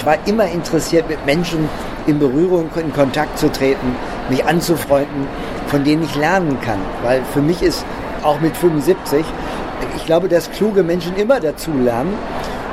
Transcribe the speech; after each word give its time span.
Ich 0.00 0.06
war 0.06 0.16
immer 0.24 0.46
interessiert, 0.46 1.10
mit 1.10 1.26
Menschen 1.26 1.68
in 2.06 2.18
Berührung, 2.18 2.70
in 2.74 2.90
Kontakt 2.90 3.38
zu 3.38 3.52
treten, 3.52 3.94
mich 4.30 4.42
anzufreunden, 4.46 5.28
von 5.66 5.84
denen 5.84 6.04
ich 6.04 6.14
lernen 6.14 6.58
kann. 6.62 6.78
Weil 7.02 7.22
für 7.34 7.42
mich 7.42 7.60
ist 7.60 7.84
auch 8.22 8.40
mit 8.40 8.56
75, 8.56 9.26
ich 9.96 10.06
glaube, 10.06 10.28
dass 10.28 10.50
kluge 10.52 10.82
Menschen 10.82 11.14
immer 11.16 11.38
dazu 11.38 11.70
lernen 11.72 12.14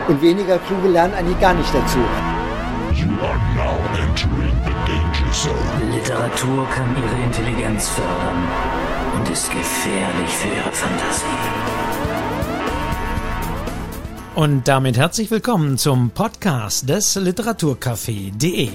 und 0.07 0.21
weniger 0.21 0.57
kluge 0.57 0.87
lernen 0.87 1.15
eigentlich 1.15 1.39
gar 1.41 1.53
nicht 1.53 1.67
dazu. 1.75 1.99
Literatur 5.91 6.65
kann 6.69 6.95
ihre 6.95 7.23
Intelligenz 7.25 7.89
fördern 7.89 8.47
und 9.17 9.29
ist 9.29 9.51
gefährlich 9.51 10.29
für 10.29 10.47
ihre 10.47 10.71
Fantasie. 10.71 11.66
Und 14.37 14.67
damit 14.67 14.97
herzlich 14.97 15.31
willkommen 15.31 15.79
zum 15.79 16.11
Podcast 16.11 16.87
des 16.87 17.15
Literaturcafé.de. 17.15 18.69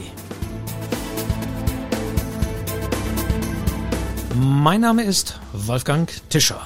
Mein 4.34 4.80
Name 4.80 5.04
ist 5.04 5.38
Wolfgang 5.52 6.10
Tischer. 6.30 6.60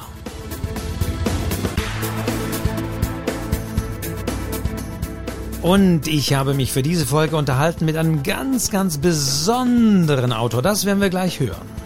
Und 5.60 6.06
ich 6.06 6.32
habe 6.32 6.54
mich 6.54 6.72
für 6.72 6.82
diese 6.82 7.04
Folge 7.04 7.36
unterhalten 7.36 7.84
mit 7.84 7.98
einem 7.98 8.22
ganz, 8.22 8.70
ganz 8.70 8.96
besonderen 8.96 10.32
Autor. 10.32 10.62
Das 10.62 10.86
werden 10.86 11.02
wir 11.02 11.10
gleich 11.10 11.38
hören. 11.38 11.85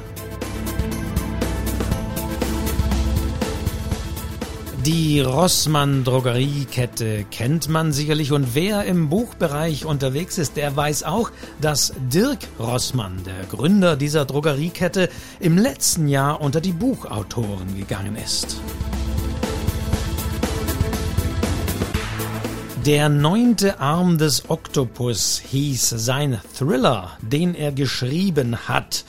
Die 4.86 5.20
Rossmann 5.20 6.04
Drogeriekette 6.04 7.26
kennt 7.30 7.68
man 7.68 7.92
sicherlich 7.92 8.32
und 8.32 8.54
wer 8.54 8.84
im 8.84 9.10
Buchbereich 9.10 9.84
unterwegs 9.84 10.38
ist, 10.38 10.56
der 10.56 10.74
weiß 10.74 11.02
auch, 11.02 11.30
dass 11.60 11.92
Dirk 12.10 12.38
Rossmann, 12.58 13.22
der 13.26 13.44
Gründer 13.50 13.96
dieser 13.96 14.24
Drogeriekette, 14.24 15.10
im 15.38 15.58
letzten 15.58 16.08
Jahr 16.08 16.40
unter 16.40 16.62
die 16.62 16.72
Buchautoren 16.72 17.76
gegangen 17.76 18.16
ist. 18.16 18.58
Der 22.86 23.10
neunte 23.10 23.80
Arm 23.80 24.16
des 24.16 24.48
Oktopus 24.48 25.42
hieß 25.50 25.90
sein 25.90 26.40
Thriller, 26.56 27.18
den 27.20 27.54
er 27.54 27.72
geschrieben 27.72 28.56
hat. 28.66 29.04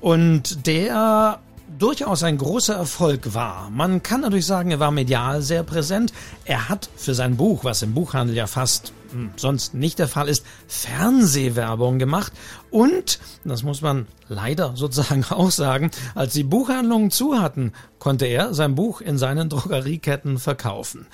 Und 0.00 0.68
der 0.68 1.40
durchaus 1.78 2.22
ein 2.22 2.38
großer 2.38 2.74
Erfolg 2.74 3.34
war. 3.34 3.70
Man 3.70 4.02
kann 4.02 4.20
natürlich 4.20 4.46
sagen, 4.46 4.70
er 4.70 4.80
war 4.80 4.90
medial 4.90 5.42
sehr 5.42 5.62
präsent. 5.62 6.12
Er 6.44 6.68
hat 6.68 6.90
für 6.96 7.14
sein 7.14 7.36
Buch, 7.36 7.64
was 7.64 7.82
im 7.82 7.94
Buchhandel 7.94 8.36
ja 8.36 8.46
fast 8.46 8.92
hm, 9.10 9.30
sonst 9.36 9.74
nicht 9.74 9.98
der 9.98 10.08
Fall 10.08 10.28
ist, 10.28 10.44
Fernsehwerbung 10.66 11.98
gemacht 11.98 12.32
und, 12.70 13.18
das 13.44 13.62
muss 13.62 13.80
man 13.80 14.06
leider 14.28 14.76
sozusagen 14.76 15.24
auch 15.30 15.50
sagen, 15.50 15.90
als 16.14 16.34
die 16.34 16.44
Buchhandlungen 16.44 17.10
zu 17.10 17.40
hatten, 17.40 17.72
konnte 17.98 18.26
er 18.26 18.52
sein 18.52 18.74
Buch 18.74 19.00
in 19.00 19.16
seinen 19.16 19.48
Drogerieketten 19.48 20.38
verkaufen. 20.38 21.06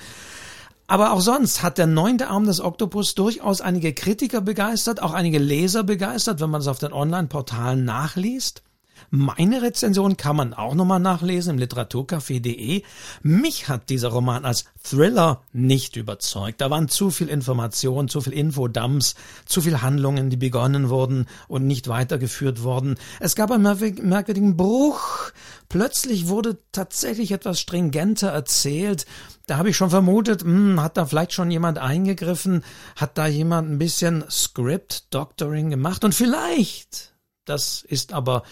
Aber 0.87 1.13
auch 1.13 1.21
sonst 1.21 1.63
hat 1.63 1.77
der 1.77 1.87
neunte 1.87 2.27
Arm 2.27 2.45
des 2.45 2.61
Oktopus 2.61 3.15
durchaus 3.15 3.59
einige 3.59 3.93
Kritiker 3.93 4.41
begeistert, 4.41 5.01
auch 5.01 5.13
einige 5.13 5.39
Leser 5.39 5.83
begeistert, 5.83 6.41
wenn 6.41 6.51
man 6.51 6.61
es 6.61 6.67
auf 6.67 6.77
den 6.77 6.93
Online-Portalen 6.93 7.85
nachliest. 7.85 8.61
Meine 9.09 9.61
Rezension 9.61 10.17
kann 10.17 10.35
man 10.35 10.53
auch 10.53 10.75
nochmal 10.75 10.99
nachlesen 10.99 11.55
im 11.55 11.59
literaturcafé.de. 11.59 12.83
Mich 13.21 13.67
hat 13.67 13.89
dieser 13.89 14.09
Roman 14.09 14.45
als 14.45 14.65
Thriller 14.83 15.41
nicht 15.53 15.95
überzeugt. 15.95 16.61
Da 16.61 16.69
waren 16.69 16.89
zu 16.89 17.09
viel 17.11 17.29
Information, 17.29 18.07
zu 18.07 18.21
viel 18.21 18.33
Infodumps, 18.33 19.15
zu 19.45 19.61
viel 19.61 19.81
Handlungen, 19.81 20.29
die 20.29 20.37
begonnen 20.37 20.89
wurden 20.89 21.27
und 21.47 21.65
nicht 21.65 21.87
weitergeführt 21.87 22.63
wurden. 22.63 22.95
Es 23.19 23.35
gab 23.35 23.51
einen 23.51 23.63
merkwürdigen 24.01 24.57
Bruch. 24.57 25.31
Plötzlich 25.69 26.27
wurde 26.27 26.59
tatsächlich 26.71 27.31
etwas 27.31 27.59
stringenter 27.59 28.29
erzählt. 28.29 29.05
Da 29.47 29.57
habe 29.57 29.69
ich 29.69 29.77
schon 29.77 29.89
vermutet, 29.89 30.43
hm, 30.43 30.81
hat 30.81 30.97
da 30.97 31.05
vielleicht 31.05 31.33
schon 31.33 31.51
jemand 31.51 31.77
eingegriffen, 31.77 32.63
hat 32.95 33.17
da 33.17 33.27
jemand 33.27 33.69
ein 33.69 33.77
bisschen 33.77 34.23
Script 34.29 35.13
Doctoring 35.13 35.69
gemacht 35.69 36.03
und 36.03 36.15
vielleicht, 36.15 37.13
das 37.45 37.83
ist 37.83 38.13
aber 38.13 38.43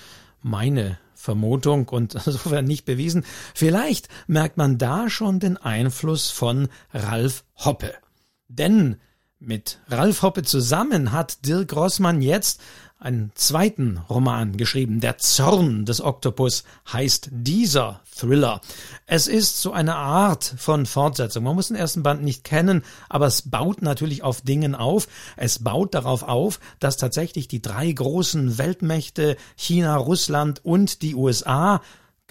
meine 0.43 0.97
Vermutung 1.15 1.87
und 1.89 2.13
insofern 2.25 2.65
nicht 2.65 2.85
bewiesen. 2.85 3.25
Vielleicht 3.53 4.09
merkt 4.27 4.57
man 4.57 4.77
da 4.77 5.09
schon 5.09 5.39
den 5.39 5.57
Einfluss 5.57 6.29
von 6.29 6.67
Ralf 6.93 7.43
Hoppe. 7.55 7.93
Denn 8.47 8.97
mit 9.39 9.79
Ralf 9.87 10.21
Hoppe 10.21 10.43
zusammen 10.43 11.11
hat 11.11 11.45
Dirk 11.45 11.75
Rossmann 11.75 12.21
jetzt 12.21 12.61
einen 13.03 13.31
zweiten 13.35 13.97
Roman 14.09 14.55
geschrieben. 14.55 15.01
Der 15.01 15.17
Zorn 15.17 15.85
des 15.85 16.01
Oktopus 16.01 16.63
heißt 16.91 17.29
dieser 17.31 18.01
Thriller. 18.15 18.61
Es 19.05 19.27
ist 19.27 19.61
so 19.61 19.73
eine 19.73 19.95
Art 19.95 20.55
von 20.57 20.85
Fortsetzung. 20.85 21.43
Man 21.43 21.55
muss 21.55 21.67
den 21.67 21.75
ersten 21.75 22.01
Band 22.01 22.23
nicht 22.23 22.43
kennen, 22.43 22.83
aber 23.09 23.27
es 23.27 23.49
baut 23.49 23.81
natürlich 23.81 24.23
auf 24.23 24.41
Dingen 24.41 24.73
auf. 24.73 25.07
Es 25.35 25.59
baut 25.59 25.93
darauf 25.93 26.23
auf, 26.23 26.59
dass 26.79 26.97
tatsächlich 26.97 27.47
die 27.47 27.61
drei 27.61 27.91
großen 27.91 28.57
Weltmächte 28.57 29.35
China, 29.55 29.97
Russland 29.97 30.63
und 30.63 31.01
die 31.01 31.15
USA 31.15 31.81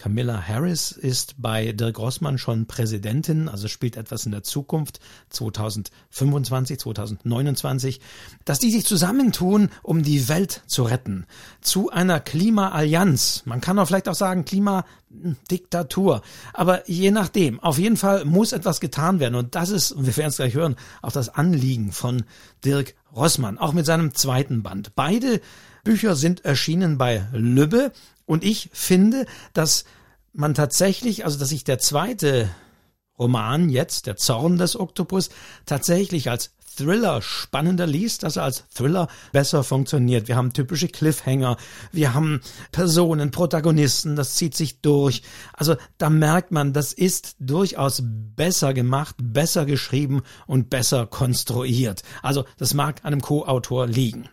Camilla 0.03 0.43
Harris 0.49 0.91
ist 0.91 1.37
bei 1.39 1.71
Dirk 1.71 1.97
Rossmann 1.97 2.37
schon 2.37 2.67
Präsidentin, 2.67 3.49
also 3.49 3.69
spielt 3.69 3.97
etwas 3.97 4.27
in 4.27 4.33
der 4.33 4.43
Zukunft 4.43 4.99
2025, 5.31 6.81
2029, 6.81 8.01
dass 8.45 8.59
die 8.59 8.73
sich 8.73 8.85
zusammentun, 8.85 9.69
um 9.85 10.03
die 10.03 10.29
Welt 10.29 10.65
zu 10.67 10.83
retten. 10.83 11.25
Zu 11.61 11.91
einer 11.91 12.19
Klimaallianz. 12.19 13.43
Man 13.45 13.61
kann 13.61 13.79
auch 13.79 13.87
vielleicht 13.87 14.09
auch 14.09 14.17
sagen 14.17 14.45
Klimadiktatur. 14.45 16.23
Aber 16.53 16.91
je 16.91 17.13
nachdem. 17.13 17.61
Auf 17.61 17.79
jeden 17.79 17.97
Fall 17.97 18.25
muss 18.25 18.51
etwas 18.51 18.81
getan 18.81 19.21
werden. 19.21 19.37
Und 19.37 19.55
das 19.55 19.71
ist, 19.71 19.95
wir 19.97 20.17
werden 20.17 20.31
es 20.31 20.37
gleich 20.37 20.55
hören, 20.55 20.75
auch 21.01 21.13
das 21.13 21.29
Anliegen 21.29 21.93
von 21.93 22.25
Dirk 22.65 22.97
Rossmann. 23.15 23.57
Auch 23.57 23.73
mit 23.73 23.87
seinem 23.87 24.15
zweiten 24.15 24.65
Band. 24.65 24.97
Beide 24.97 25.41
Bücher 25.85 26.15
sind 26.15 26.45
erschienen 26.45 26.97
bei 26.97 27.27
Lübbe 27.33 27.93
und 28.27 28.45
ich 28.45 28.71
finde, 28.73 29.27
dass 29.53 29.85
man 30.33 30.55
tatsächlich, 30.55 31.25
also 31.25 31.39
dass 31.39 31.51
sich 31.51 31.65
der 31.65 31.79
zweite 31.79 32.49
Roman 33.19 33.69
jetzt, 33.69 34.07
der 34.07 34.17
Zorn 34.17 34.59
des 34.59 34.79
Oktopus, 34.79 35.31
tatsächlich 35.67 36.31
als 36.31 36.55
Thriller 36.77 37.21
spannender 37.21 37.87
liest, 37.87 38.23
dass 38.23 38.37
er 38.37 38.45
als 38.45 38.65
Thriller 38.75 39.09
besser 39.33 39.63
funktioniert. 39.63 40.29
Wir 40.29 40.37
haben 40.37 40.53
typische 40.53 40.89
Cliffhanger, 40.89 41.57
wir 41.93 42.15
haben 42.15 42.41
Personen, 42.71 43.31
Protagonisten, 43.31 44.17
das 44.17 44.35
zieht 44.35 44.57
sich 44.57 44.81
durch. 44.81 45.23
Also 45.53 45.77
da 45.99 46.09
merkt 46.09 46.51
man, 46.51 46.73
das 46.73 46.93
ist 46.93 47.37
durchaus 47.39 48.03
besser 48.05 48.73
gemacht, 48.73 49.17
besser 49.23 49.67
geschrieben 49.67 50.23
und 50.47 50.71
besser 50.71 51.07
konstruiert. 51.07 52.03
Also 52.23 52.45
das 52.57 52.75
mag 52.75 53.05
einem 53.05 53.21
Co-Autor 53.21 53.87
liegen. 53.87 54.29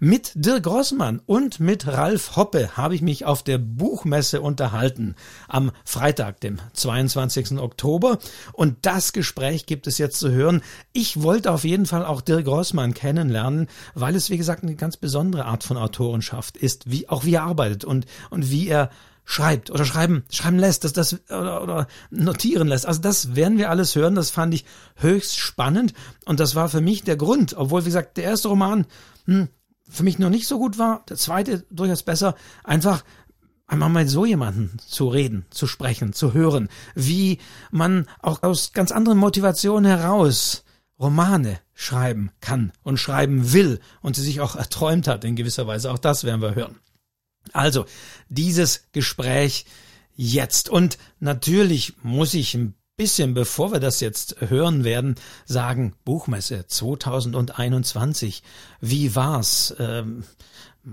Mit 0.00 0.30
Dirk 0.36 0.62
Grossmann 0.62 1.20
und 1.26 1.58
mit 1.58 1.88
Ralf 1.88 2.36
Hoppe 2.36 2.76
habe 2.76 2.94
ich 2.94 3.02
mich 3.02 3.24
auf 3.24 3.42
der 3.42 3.58
Buchmesse 3.58 4.40
unterhalten 4.40 5.16
am 5.48 5.72
Freitag, 5.84 6.40
dem 6.40 6.58
22. 6.72 7.58
Oktober. 7.58 8.18
Und 8.52 8.76
das 8.82 9.12
Gespräch 9.12 9.66
gibt 9.66 9.88
es 9.88 9.98
jetzt 9.98 10.20
zu 10.20 10.30
hören. 10.30 10.62
Ich 10.92 11.20
wollte 11.20 11.50
auf 11.50 11.64
jeden 11.64 11.84
Fall 11.84 12.04
auch 12.04 12.20
Dirk 12.20 12.44
Grossmann 12.44 12.94
kennenlernen, 12.94 13.66
weil 13.94 14.14
es, 14.14 14.30
wie 14.30 14.36
gesagt, 14.36 14.62
eine 14.62 14.76
ganz 14.76 14.96
besondere 14.96 15.46
Art 15.46 15.64
von 15.64 15.76
Autorenschaft 15.76 16.56
ist, 16.56 16.88
wie, 16.88 17.08
auch 17.08 17.24
wie 17.24 17.34
er 17.34 17.42
arbeitet 17.42 17.84
und, 17.84 18.06
und 18.30 18.52
wie 18.52 18.68
er 18.68 18.90
schreibt 19.24 19.68
oder 19.68 19.84
schreiben, 19.84 20.22
schreiben 20.30 20.60
lässt, 20.60 20.84
dass 20.84 20.92
das 20.92 21.16
oder, 21.28 21.60
oder 21.60 21.88
notieren 22.10 22.68
lässt. 22.68 22.86
Also 22.86 23.00
das 23.00 23.34
werden 23.34 23.58
wir 23.58 23.68
alles 23.68 23.96
hören. 23.96 24.14
Das 24.14 24.30
fand 24.30 24.54
ich 24.54 24.64
höchst 24.94 25.38
spannend 25.38 25.92
und 26.24 26.38
das 26.38 26.54
war 26.54 26.68
für 26.68 26.80
mich 26.80 27.02
der 27.02 27.16
Grund, 27.16 27.54
obwohl 27.56 27.82
wie 27.82 27.86
gesagt 27.86 28.16
der 28.16 28.24
erste 28.24 28.46
Roman 28.46 28.86
hm, 29.26 29.48
für 29.88 30.02
mich 30.02 30.18
noch 30.18 30.30
nicht 30.30 30.46
so 30.46 30.58
gut 30.58 30.78
war, 30.78 31.04
der 31.08 31.16
zweite 31.16 31.64
durchaus 31.70 32.02
besser, 32.02 32.34
einfach 32.64 33.04
einmal 33.66 33.90
mal 33.90 34.08
so 34.08 34.24
jemanden 34.24 34.78
zu 34.86 35.08
reden, 35.08 35.44
zu 35.50 35.66
sprechen, 35.66 36.12
zu 36.12 36.32
hören, 36.34 36.68
wie 36.94 37.38
man 37.70 38.06
auch 38.20 38.42
aus 38.42 38.72
ganz 38.72 38.92
anderen 38.92 39.18
Motivationen 39.18 39.84
heraus 39.84 40.64
Romane 40.98 41.60
schreiben 41.74 42.30
kann 42.40 42.72
und 42.82 42.98
schreiben 42.98 43.52
will 43.52 43.80
und 44.00 44.16
sie 44.16 44.22
sich 44.22 44.40
auch 44.40 44.56
erträumt 44.56 45.06
hat 45.06 45.24
in 45.24 45.36
gewisser 45.36 45.66
Weise. 45.66 45.92
Auch 45.92 45.98
das 45.98 46.24
werden 46.24 46.42
wir 46.42 46.54
hören. 46.54 46.76
Also, 47.52 47.86
dieses 48.28 48.88
Gespräch 48.92 49.64
jetzt. 50.14 50.68
Und 50.68 50.98
natürlich 51.20 51.94
muss 52.02 52.34
ich 52.34 52.54
ein 52.54 52.74
bisschen, 52.98 53.32
bevor 53.32 53.72
wir 53.72 53.80
das 53.80 54.00
jetzt 54.00 54.36
hören 54.40 54.82
werden, 54.84 55.14
sagen, 55.46 55.94
Buchmesse 56.04 56.66
2021, 56.66 58.42
wie 58.80 59.14
war's? 59.14 59.74
Ähm, 59.78 60.24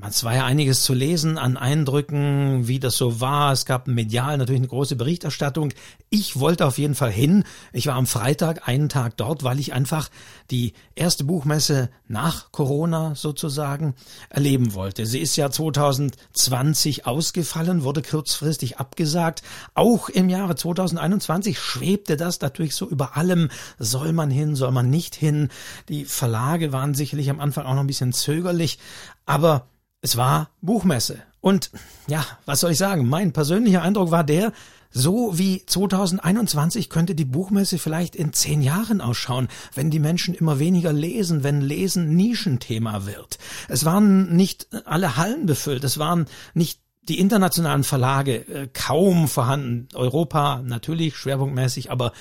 es 0.02 0.24
war 0.24 0.36
ja 0.36 0.46
einiges 0.46 0.84
zu 0.84 0.94
lesen 0.94 1.38
an 1.38 1.58
Eindrücken, 1.58 2.68
wie 2.68 2.80
das 2.80 2.98
so 2.98 3.22
war. 3.22 3.54
Es 3.54 3.66
gab 3.66 3.88
medial 3.88 4.38
natürlich 4.38 4.60
eine 4.60 4.68
große 4.68 4.96
Berichterstattung. 4.96 5.72
Ich 6.10 6.40
wollte 6.40 6.66
auf 6.66 6.78
jeden 6.78 6.96
Fall 6.96 7.12
hin. 7.12 7.44
Ich 7.72 7.88
war 7.88 7.96
am 7.96 8.08
Freitag 8.08 8.68
einen 8.68 8.90
Tag 8.90 9.16
dort, 9.18 9.44
weil 9.44 9.60
ich 9.60 9.74
einfach 9.74 10.10
die 10.52 10.74
erste 10.96 11.24
Buchmesse 11.24 11.90
nach 12.08 12.52
Corona 12.52 13.16
sozusagen 13.16 13.96
erleben 14.30 14.74
wollte. 14.74 15.06
Sie 15.06 15.20
ist 15.20 15.36
ja 15.36 15.50
2020 15.50 17.06
ausgefallen, 17.06 17.84
wurde 17.84 18.02
kurzfristig 18.02 18.78
abgesagt. 18.78 19.44
Auch 19.76 20.10
im 20.10 20.30
Jahre 20.30 20.56
2021 20.56 21.58
schwebte 21.60 22.18
das 22.18 22.42
natürlich 22.42 22.76
so 22.76 22.90
über 22.90 23.16
allem. 23.18 23.50
Soll 23.80 24.14
man 24.14 24.30
hin, 24.30 24.56
soll 24.56 24.72
man 24.72 24.90
nicht 24.90 25.16
hin? 25.16 25.50
Die 25.90 26.06
Verlage 26.06 26.72
waren 26.74 26.96
sicherlich 26.96 27.30
am 27.30 27.40
Anfang 27.40 27.66
auch 27.66 27.76
noch 27.76 27.82
ein 27.82 27.88
bisschen 27.88 28.14
zögerlich, 28.14 28.80
aber 29.26 29.68
es 30.06 30.18
war 30.18 30.52
Buchmesse. 30.62 31.24
Und 31.42 31.72
ja, 32.06 32.24
was 32.46 32.60
soll 32.60 32.74
ich 32.74 32.78
sagen? 32.78 33.10
Mein 33.10 33.34
persönlicher 33.34 33.81
Eindruck 33.81 34.12
war 34.12 34.24
der, 34.24 34.54
so 34.92 35.40
wie 35.40 35.66
2021 35.66 36.92
könnte 36.92 37.16
die 37.16 37.25
Buchmesse 37.25 37.80
vielleicht 37.80 38.16
in 38.16 38.31
zehn 38.31 38.62
Jahren 38.62 39.02
ausschauen, 39.02 39.48
wenn 39.74 39.90
die 39.90 39.98
Menschen 39.98 40.36
immer 40.36 40.60
weniger 40.60 40.94
lesen, 40.94 41.44
wenn 41.44 41.60
Lesen 41.60 42.16
Nischenthema 42.16 43.07
wird. 43.07 43.40
Es 43.68 43.84
waren 43.84 44.36
nicht 44.36 44.68
alle 44.86 45.18
Hallen 45.18 45.48
befüllt, 45.48 45.84
es 45.84 45.98
waren 45.98 46.28
nicht 46.54 46.81
die 47.01 47.18
internationalen 47.18 47.84
Verlage 47.84 48.48
äh, 48.48 48.68
kaum 48.72 49.28
vorhanden. 49.28 49.88
Europa 49.96 50.62
natürlich 50.63 51.18
schwerpunktmäßig, 51.18 51.90
aber 51.90 52.12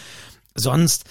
sonst 0.55 1.05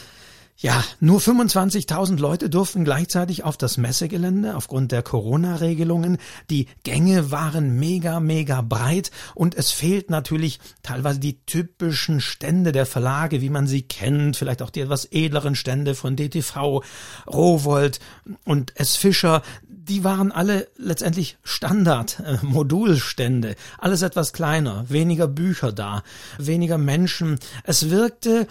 ja, 0.57 0.83
nur 0.99 1.19
25.000 1.19 2.19
Leute 2.19 2.49
durften 2.49 2.85
gleichzeitig 2.85 3.43
auf 3.43 3.57
das 3.57 3.77
Messegelände 3.77 4.55
aufgrund 4.55 4.91
der 4.91 5.01
Corona-Regelungen. 5.01 6.17
Die 6.49 6.67
Gänge 6.83 7.31
waren 7.31 7.79
mega, 7.79 8.19
mega 8.19 8.61
breit 8.61 9.11
und 9.33 9.55
es 9.55 9.71
fehlt 9.71 10.09
natürlich 10.09 10.59
teilweise 10.83 11.19
die 11.19 11.43
typischen 11.45 12.21
Stände 12.21 12.71
der 12.71 12.85
Verlage, 12.85 13.41
wie 13.41 13.49
man 13.49 13.67
sie 13.67 13.81
kennt, 13.81 14.37
vielleicht 14.37 14.61
auch 14.61 14.69
die 14.69 14.81
etwas 14.81 15.07
edleren 15.11 15.55
Stände 15.55 15.95
von 15.95 16.15
DTV, 16.15 16.83
Rowold 17.27 17.99
und 18.45 18.79
S. 18.79 18.95
Fischer. 18.95 19.41
Die 19.67 20.05
waren 20.05 20.31
alle 20.31 20.69
letztendlich 20.77 21.37
Standard-Modulstände. 21.43 23.55
Alles 23.79 24.01
etwas 24.01 24.31
kleiner, 24.31 24.89
weniger 24.89 25.27
Bücher 25.27 25.73
da, 25.73 26.03
weniger 26.37 26.77
Menschen. 26.77 27.37
Es 27.65 27.89
wirkte 27.89 28.47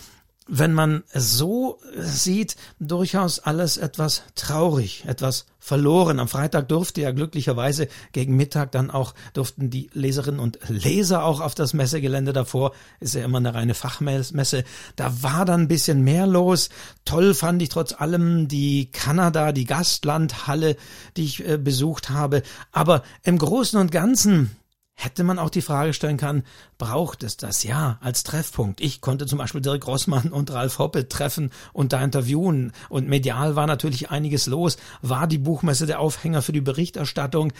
wenn 0.54 0.74
man 0.74 1.02
es 1.12 1.32
so 1.32 1.78
sieht, 1.96 2.56
durchaus 2.78 3.38
alles 3.38 3.78
etwas 3.78 4.22
traurig, 4.34 5.04
etwas 5.06 5.46
verloren. 5.58 6.20
Am 6.20 6.28
Freitag 6.28 6.68
durfte 6.68 7.00
ja 7.00 7.10
glücklicherweise 7.10 7.88
gegen 8.12 8.36
Mittag 8.36 8.70
dann 8.70 8.90
auch, 8.90 9.14
durften 9.32 9.70
die 9.70 9.88
Leserinnen 9.94 10.40
und 10.40 10.58
Leser 10.68 11.24
auch 11.24 11.40
auf 11.40 11.54
das 11.54 11.72
Messegelände 11.72 12.34
davor, 12.34 12.72
ist 13.00 13.14
ja 13.14 13.24
immer 13.24 13.38
eine 13.38 13.54
reine 13.54 13.72
Fachmesse, 13.72 14.64
da 14.96 15.22
war 15.22 15.46
dann 15.46 15.62
ein 15.62 15.68
bisschen 15.68 16.02
mehr 16.02 16.26
los. 16.26 16.68
Toll 17.06 17.32
fand 17.32 17.62
ich 17.62 17.70
trotz 17.70 17.94
allem 17.94 18.46
die 18.46 18.90
Kanada, 18.90 19.52
die 19.52 19.64
Gastlandhalle, 19.64 20.76
die 21.16 21.24
ich 21.24 21.48
äh, 21.48 21.56
besucht 21.56 22.10
habe. 22.10 22.42
Aber 22.72 23.04
im 23.22 23.38
Großen 23.38 23.80
und 23.80 23.90
Ganzen 23.90 24.50
hätte 24.94 25.24
man 25.24 25.38
auch 25.38 25.50
die 25.50 25.62
Frage 25.62 25.94
stellen 25.94 26.16
können, 26.16 26.44
braucht 26.78 27.22
es 27.22 27.36
das? 27.36 27.62
Ja, 27.64 27.98
als 28.00 28.22
Treffpunkt. 28.22 28.80
Ich 28.80 29.00
konnte 29.00 29.26
zum 29.26 29.38
Beispiel 29.38 29.60
Dirk 29.60 29.86
Rossmann 29.86 30.28
und 30.28 30.50
Ralf 30.52 30.78
Hoppe 30.78 31.08
treffen 31.08 31.50
und 31.72 31.92
da 31.92 32.02
interviewen. 32.02 32.72
Und 32.88 33.08
medial 33.08 33.56
war 33.56 33.66
natürlich 33.66 34.10
einiges 34.10 34.46
los, 34.46 34.76
war 35.00 35.26
die 35.26 35.38
Buchmesse 35.38 35.86
der 35.86 36.00
Aufhänger 36.00 36.42
für 36.42 36.52
die 36.52 36.60
Berichterstattung. 36.60 37.52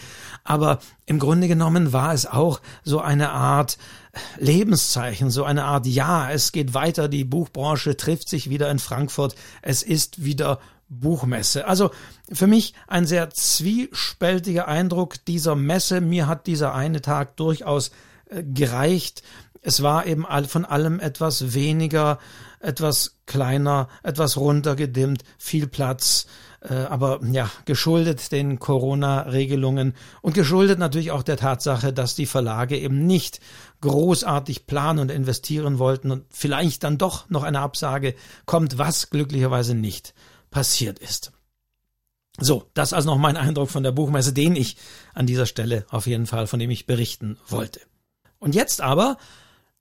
Aber 0.43 0.79
im 1.05 1.19
Grunde 1.19 1.47
genommen 1.47 1.91
war 1.91 2.13
es 2.13 2.25
auch 2.25 2.61
so 2.83 3.01
eine 3.01 3.31
Art 3.31 3.77
Lebenszeichen, 4.37 5.29
so 5.29 5.43
eine 5.43 5.65
Art 5.65 5.85
Ja, 5.87 6.29
es 6.29 6.51
geht 6.51 6.73
weiter, 6.73 7.07
die 7.07 7.23
Buchbranche 7.23 7.97
trifft 7.97 8.29
sich 8.29 8.49
wieder 8.49 8.69
in 8.69 8.79
Frankfurt, 8.79 9.35
es 9.61 9.81
ist 9.81 10.23
wieder 10.23 10.59
Buchmesse. 10.99 11.67
Also 11.67 11.91
für 12.31 12.47
mich 12.47 12.73
ein 12.87 13.05
sehr 13.05 13.29
zwiespältiger 13.29 14.67
Eindruck 14.67 15.23
dieser 15.25 15.55
Messe. 15.55 16.01
Mir 16.01 16.27
hat 16.27 16.47
dieser 16.47 16.73
eine 16.73 17.01
Tag 17.01 17.37
durchaus 17.37 17.91
äh, 18.29 18.43
gereicht. 18.43 19.23
Es 19.61 19.81
war 19.81 20.05
eben 20.05 20.25
von 20.47 20.65
allem 20.65 20.99
etwas 20.99 21.53
weniger, 21.53 22.19
etwas 22.59 23.17
kleiner, 23.25 23.87
etwas 24.03 24.35
runtergedimmt, 24.37 25.23
viel 25.37 25.67
Platz, 25.67 26.27
äh, 26.61 26.73
aber 26.73 27.19
ja, 27.31 27.49
geschuldet 27.65 28.31
den 28.31 28.59
Corona-Regelungen 28.59 29.93
und 30.21 30.33
geschuldet 30.33 30.79
natürlich 30.79 31.11
auch 31.11 31.23
der 31.23 31.37
Tatsache, 31.37 31.93
dass 31.93 32.15
die 32.15 32.25
Verlage 32.25 32.77
eben 32.77 33.05
nicht 33.05 33.39
großartig 33.81 34.65
planen 34.65 34.99
und 34.99 35.11
investieren 35.11 35.79
wollten 35.79 36.11
und 36.11 36.25
vielleicht 36.29 36.83
dann 36.83 36.97
doch 36.97 37.29
noch 37.29 37.43
eine 37.43 37.59
Absage 37.59 38.15
kommt, 38.45 38.77
was 38.77 39.09
glücklicherweise 39.09 39.75
nicht 39.75 40.13
passiert 40.53 40.99
ist. 40.99 41.33
So, 42.39 42.69
das 42.73 42.93
also 42.93 43.09
noch 43.09 43.17
mein 43.17 43.37
Eindruck 43.37 43.69
von 43.69 43.83
der 43.83 43.91
Buchmesse, 43.91 44.33
den 44.33 44.55
ich 44.55 44.77
an 45.13 45.27
dieser 45.27 45.45
Stelle 45.45 45.85
auf 45.89 46.07
jeden 46.07 46.25
Fall, 46.25 46.47
von 46.47 46.59
dem 46.59 46.71
ich 46.71 46.85
berichten 46.85 47.37
wollte. 47.47 47.81
Und 48.39 48.55
jetzt 48.55 48.81
aber 48.81 49.17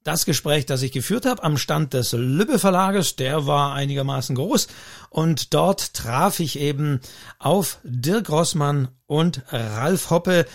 das 0.02 0.24
Gespräch, 0.24 0.66
das 0.66 0.82
ich 0.82 0.92
geführt 0.92 1.26
habe 1.26 1.44
am 1.44 1.56
Stand 1.56 1.94
des 1.94 2.12
Lübbe 2.12 2.58
Verlages, 2.58 3.16
der 3.16 3.46
war 3.46 3.72
einigermaßen 3.72 4.34
groß 4.34 4.66
und 5.10 5.54
dort 5.54 5.94
traf 5.94 6.40
ich 6.40 6.58
eben 6.58 7.00
auf 7.38 7.78
Dirk 7.84 8.28
Rossmann 8.28 8.88
und 9.06 9.42
Ralf 9.48 10.10
Hoppe. 10.10 10.46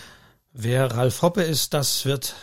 Wer 0.51 0.91
Ralf 0.91 1.21
Hoppe 1.21 1.43
ist, 1.43 1.73
das 1.73 2.05
wird 2.05 2.35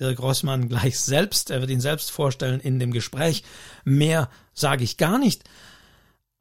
Dirk 0.00 0.18
Rossmann 0.18 0.68
gleich 0.68 0.98
selbst, 0.98 1.50
er 1.50 1.60
wird 1.60 1.70
ihn 1.70 1.80
selbst 1.80 2.10
vorstellen 2.10 2.60
in 2.60 2.78
dem 2.78 2.90
Gespräch. 2.90 3.44
Mehr 3.84 4.28
sage 4.52 4.84
ich 4.84 4.96
gar 4.96 5.18
nicht. 5.18 5.44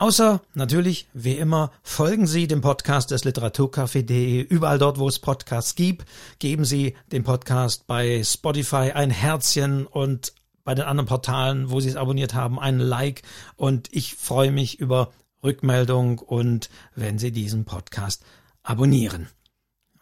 Außer 0.02 0.42
natürlich, 0.54 1.10
wie 1.12 1.34
immer, 1.34 1.74
folgen 1.84 2.26
Sie 2.26 2.48
dem 2.48 2.62
Podcast 2.62 3.12
des 3.12 3.26
Literaturcafé.de 3.26 4.40
überall 4.40 4.80
dort, 4.80 4.98
wo 4.98 5.10
es 5.10 5.20
Podcasts 5.20 5.76
gibt. 5.76 6.08
Geben 6.40 6.64
Sie 6.64 6.96
dem 7.12 7.26
Podcast 7.26 7.86
bei 7.86 8.24
Spotify 8.24 8.94
ein 8.94 9.10
Herzchen 9.10 9.86
und 9.86 10.32
bei 10.64 10.74
den 10.74 10.86
anderen 10.86 11.10
Portalen, 11.10 11.70
wo 11.70 11.82
Sie 11.82 11.90
es 11.90 11.98
abonniert 11.98 12.34
haben, 12.34 12.62
ein 12.62 12.80
Like. 12.80 13.24
Und 13.58 13.90
ich 13.92 14.16
freue 14.16 14.54
mich 14.54 14.80
über 14.80 15.12
Rückmeldung 15.44 16.20
und 16.20 16.70
wenn 16.96 17.20
Sie 17.20 17.34
diesen 17.34 17.66
Podcast 17.66 18.24
abonnieren. 18.64 19.28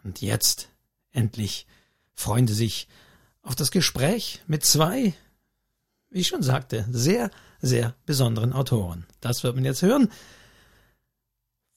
Und 0.04 0.22
jetzt 0.22 0.70
endlich 1.12 1.66
freuen 2.14 2.46
Sie 2.46 2.54
sich 2.54 2.88
auf 3.42 3.56
das 3.56 3.72
Gespräch 3.72 4.44
mit 4.46 4.64
zwei, 4.64 5.16
wie 6.09 6.19
ich 6.19 6.27
schon 6.27 6.44
sagte, 6.44 6.86
sehr 6.89 7.30
sehr 7.62 7.95
besonderen 8.06 8.54
Autoren. 8.54 9.06
Das 9.21 9.44
wird 9.44 9.56
man 9.56 9.65
jetzt 9.65 9.81
hören. 9.81 10.09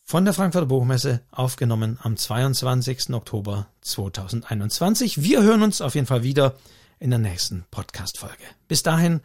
Von 0.02 0.24
der 0.24 0.34
Frankfurter 0.34 0.66
Buchmesse 0.66 1.20
aufgenommen 1.30 1.98
am 2.02 2.16
22. 2.16 3.10
Oktober 3.10 3.68
2021. 3.82 5.22
Wir 5.22 5.42
hören 5.42 5.62
uns 5.62 5.80
auf 5.80 5.94
jeden 5.94 6.06
Fall 6.06 6.24
wieder 6.24 6.56
in 6.98 7.10
der 7.10 7.20
nächsten 7.20 7.64
Podcast-Folge. 7.70 8.42
Bis 8.66 8.82
dahin 8.82 9.20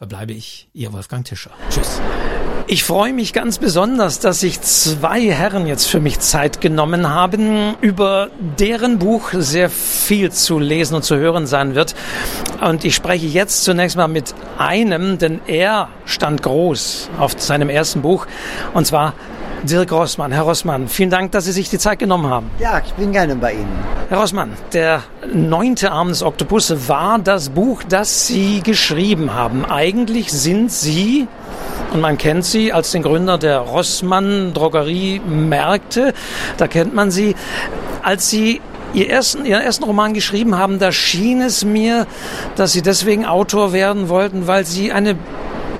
verbleibe 0.00 0.32
ich, 0.32 0.66
Ihr 0.72 0.94
Wolfgang 0.94 1.26
Tischer. 1.26 1.50
Tschüss. 1.68 2.00
Ich 2.66 2.84
freue 2.84 3.12
mich 3.12 3.34
ganz 3.34 3.58
besonders, 3.58 4.18
dass 4.18 4.40
sich 4.40 4.58
zwei 4.62 5.30
Herren 5.30 5.66
jetzt 5.66 5.84
für 5.84 6.00
mich 6.00 6.20
Zeit 6.20 6.62
genommen 6.62 7.10
haben, 7.10 7.74
über 7.82 8.30
deren 8.58 8.98
Buch 8.98 9.32
sehr 9.34 9.68
viel 9.68 10.32
zu 10.32 10.58
lesen 10.58 10.94
und 10.94 11.02
zu 11.02 11.16
hören 11.16 11.46
sein 11.46 11.74
wird. 11.74 11.94
Und 12.62 12.86
ich 12.86 12.94
spreche 12.94 13.26
jetzt 13.26 13.62
zunächst 13.62 13.98
mal 13.98 14.08
mit 14.08 14.34
einem, 14.56 15.18
denn 15.18 15.42
er 15.46 15.90
stand 16.06 16.42
groß 16.42 17.10
auf 17.18 17.38
seinem 17.38 17.68
ersten 17.68 18.00
Buch, 18.00 18.26
und 18.72 18.86
zwar 18.86 19.12
Dirk 19.62 19.92
Rossmann. 19.92 20.32
Herr 20.32 20.42
Rossmann, 20.42 20.88
vielen 20.88 21.10
Dank, 21.10 21.32
dass 21.32 21.44
Sie 21.44 21.52
sich 21.52 21.68
die 21.70 21.78
Zeit 21.78 21.98
genommen 21.98 22.30
haben. 22.30 22.50
Ja, 22.58 22.80
ich 22.84 22.92
bin 22.94 23.12
gerne 23.12 23.36
bei 23.36 23.52
Ihnen. 23.52 23.84
Herr 24.08 24.18
Rossmann, 24.18 24.52
der 24.72 25.02
neunte 25.32 25.92
Arm 25.92 26.08
des 26.08 26.22
Oktopus 26.22 26.88
war 26.88 27.18
das 27.18 27.50
Buch, 27.50 27.82
das 27.88 28.26
Sie 28.26 28.62
geschrieben 28.62 29.34
haben. 29.34 29.64
Eigentlich 29.64 30.32
sind 30.32 30.72
Sie 30.72 31.28
und 31.92 32.00
man 32.00 32.18
kennt 32.18 32.44
sie 32.44 32.72
als 32.72 32.92
den 32.92 33.02
Gründer 33.02 33.36
der 33.36 33.58
Rossmann 33.58 34.54
Drogeriemärkte. 34.54 36.14
Da 36.56 36.68
kennt 36.68 36.94
man 36.94 37.10
sie. 37.10 37.34
Als 38.02 38.30
sie 38.30 38.60
ihr 38.94 39.10
ersten, 39.10 39.44
Ihren 39.44 39.62
ersten 39.62 39.84
Roman 39.84 40.14
geschrieben 40.14 40.56
haben, 40.56 40.78
da 40.78 40.92
schien 40.92 41.40
es 41.42 41.64
mir, 41.64 42.06
dass 42.56 42.72
Sie 42.72 42.82
deswegen 42.82 43.26
Autor 43.26 43.72
werden 43.72 44.08
wollten, 44.08 44.46
weil 44.46 44.64
Sie 44.64 44.92
eine 44.92 45.16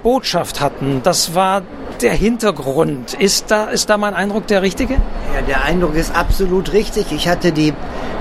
Botschaft 0.03 0.61
hatten. 0.61 1.01
Das 1.03 1.35
war 1.35 1.63
der 2.03 2.13
Hintergrund. 2.13 3.15
Ist 3.15 3.51
da, 3.51 3.65
ist 3.65 3.91
da 3.91 3.99
mein 3.99 4.15
Eindruck 4.15 4.47
der 4.47 4.63
richtige? 4.63 4.95
Ja, 4.95 5.43
der 5.47 5.65
Eindruck 5.65 5.95
ist 5.95 6.15
absolut 6.15 6.73
richtig. 6.73 7.13
Ich 7.13 7.29
hatte, 7.29 7.53
die, 7.53 7.75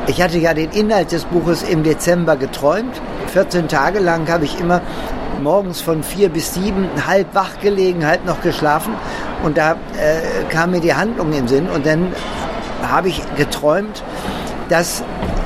ich 0.07 0.21
hatte 0.21 0.37
ja 0.37 0.53
den 0.53 0.71
Inhalt 0.71 1.11
des 1.11 1.25
Buches 1.25 1.63
im 1.63 1.83
Dezember 1.83 2.35
geträumt. 2.35 3.01
14 3.33 3.67
Tage 3.67 3.99
lang 3.99 4.29
habe 4.29 4.45
ich 4.45 4.59
immer 4.59 4.81
morgens 5.41 5.81
von 5.81 6.03
vier 6.03 6.29
bis 6.29 6.53
sieben 6.53 6.89
halb 7.07 7.33
wach 7.33 7.59
gelegen, 7.61 8.05
halb 8.05 8.25
noch 8.25 8.41
geschlafen. 8.41 8.93
Und 9.43 9.57
da 9.57 9.73
äh, 9.73 10.43
kam 10.49 10.71
mir 10.71 10.81
die 10.81 10.93
Handlung 10.93 11.27
in 11.27 11.39
den 11.39 11.47
Sinn. 11.47 11.69
Und 11.69 11.85
dann 11.85 12.13
habe 12.83 13.09
ich 13.09 13.21
geträumt, 13.35 14.03
dass 14.69 15.03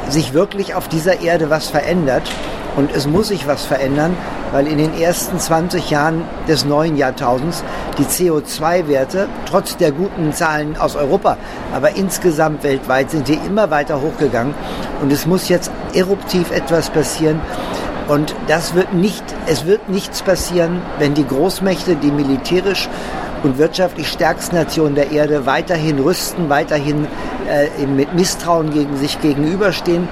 sich 0.09 0.33
wirklich 0.33 0.75
auf 0.75 0.87
dieser 0.87 1.21
Erde 1.21 1.49
was 1.49 1.67
verändert. 1.67 2.23
Und 2.75 2.91
es 2.95 3.07
muss 3.07 3.27
sich 3.27 3.47
was 3.47 3.65
verändern, 3.65 4.15
weil 4.51 4.67
in 4.67 4.77
den 4.77 4.99
ersten 4.99 5.39
20 5.39 5.89
Jahren 5.89 6.23
des 6.47 6.65
neuen 6.65 6.97
Jahrtausends 6.97 7.63
die 7.97 8.05
CO2-Werte, 8.05 9.27
trotz 9.45 9.77
der 9.77 9.91
guten 9.91 10.33
Zahlen 10.33 10.77
aus 10.77 10.95
Europa, 10.95 11.37
aber 11.73 11.95
insgesamt 11.95 12.63
weltweit 12.63 13.11
sind 13.11 13.27
die 13.27 13.39
immer 13.45 13.69
weiter 13.69 14.01
hochgegangen. 14.01 14.53
Und 15.01 15.11
es 15.11 15.25
muss 15.25 15.49
jetzt 15.49 15.71
eruptiv 15.93 16.51
etwas 16.51 16.89
passieren. 16.89 17.41
Und 18.07 18.35
das 18.47 18.73
wird 18.73 18.93
nicht, 18.93 19.23
es 19.45 19.65
wird 19.65 19.89
nichts 19.89 20.21
passieren, 20.21 20.81
wenn 20.99 21.13
die 21.13 21.25
Großmächte, 21.25 21.95
die 21.95 22.11
militärisch 22.11 22.89
und 23.43 23.57
wirtschaftlich 23.57 24.07
stärksten 24.07 24.55
Nationen 24.55 24.95
der 24.95 25.11
Erde 25.11 25.45
weiterhin 25.45 25.99
rüsten, 25.99 26.49
weiterhin 26.49 27.07
äh, 27.47 27.85
mit 27.85 28.13
Misstrauen 28.13 28.71
gegen 28.71 28.97
sich 28.97 29.19
gegenüberstehen. 29.21 30.07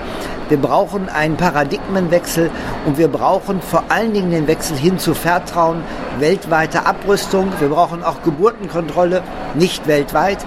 Wir 0.52 0.58
brauchen 0.58 1.08
einen 1.08 1.38
Paradigmenwechsel 1.38 2.52
und 2.86 2.98
wir 2.98 3.08
brauchen 3.08 3.62
vor 3.62 3.86
allen 3.88 4.12
Dingen 4.12 4.32
den 4.32 4.48
Wechsel 4.48 4.76
hin 4.76 5.00
zu 5.00 5.14
Vertrauen, 5.14 5.82
weltweite 6.20 6.86
Abrüstung. 6.86 7.54
Wir 7.60 7.70
brauchen 7.70 8.04
auch 8.04 8.22
Geburtenkontrolle, 8.22 9.24
nicht 9.54 9.88
weltweit, 9.88 10.40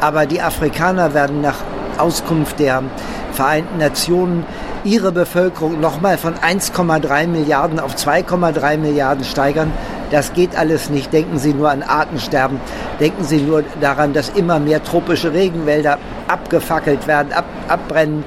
aber 0.00 0.26
die 0.26 0.40
Afrikaner 0.40 1.14
werden 1.14 1.42
nach 1.42 1.58
Auskunft 1.96 2.58
der 2.58 2.82
Vereinten 3.30 3.78
Nationen 3.78 4.44
ihre 4.82 5.12
Bevölkerung 5.12 5.78
nochmal 5.78 6.18
von 6.18 6.34
1,3 6.34 7.28
Milliarden 7.28 7.78
auf 7.78 7.94
2,3 7.94 8.78
Milliarden 8.78 9.22
steigern. 9.22 9.72
Das 10.10 10.32
geht 10.32 10.58
alles 10.58 10.90
nicht. 10.90 11.12
Denken 11.12 11.38
Sie 11.38 11.54
nur 11.54 11.70
an 11.70 11.84
Artensterben. 11.84 12.60
Denken 12.98 13.22
Sie 13.22 13.38
nur 13.38 13.62
daran, 13.80 14.12
dass 14.12 14.28
immer 14.28 14.58
mehr 14.58 14.82
tropische 14.82 15.32
Regenwälder 15.32 15.98
abgefackelt 16.26 17.06
werden, 17.06 17.32
ab, 17.32 17.44
abbrennen 17.68 18.24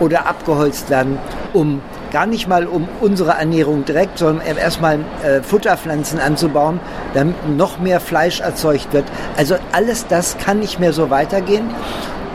oder 0.00 0.26
abgeholzt 0.26 0.90
werden, 0.90 1.18
um 1.52 1.80
gar 2.12 2.26
nicht 2.26 2.48
mal 2.48 2.66
um 2.66 2.88
unsere 3.00 3.32
Ernährung 3.32 3.84
direkt, 3.84 4.18
sondern 4.18 4.46
erstmal 4.56 5.00
äh, 5.22 5.42
Futterpflanzen 5.42 6.20
anzubauen, 6.20 6.80
damit 7.14 7.56
noch 7.56 7.78
mehr 7.78 8.00
Fleisch 8.00 8.40
erzeugt 8.40 8.92
wird. 8.92 9.04
Also 9.36 9.56
alles 9.72 10.06
das 10.06 10.36
kann 10.38 10.58
nicht 10.58 10.78
mehr 10.78 10.92
so 10.92 11.10
weitergehen. 11.10 11.70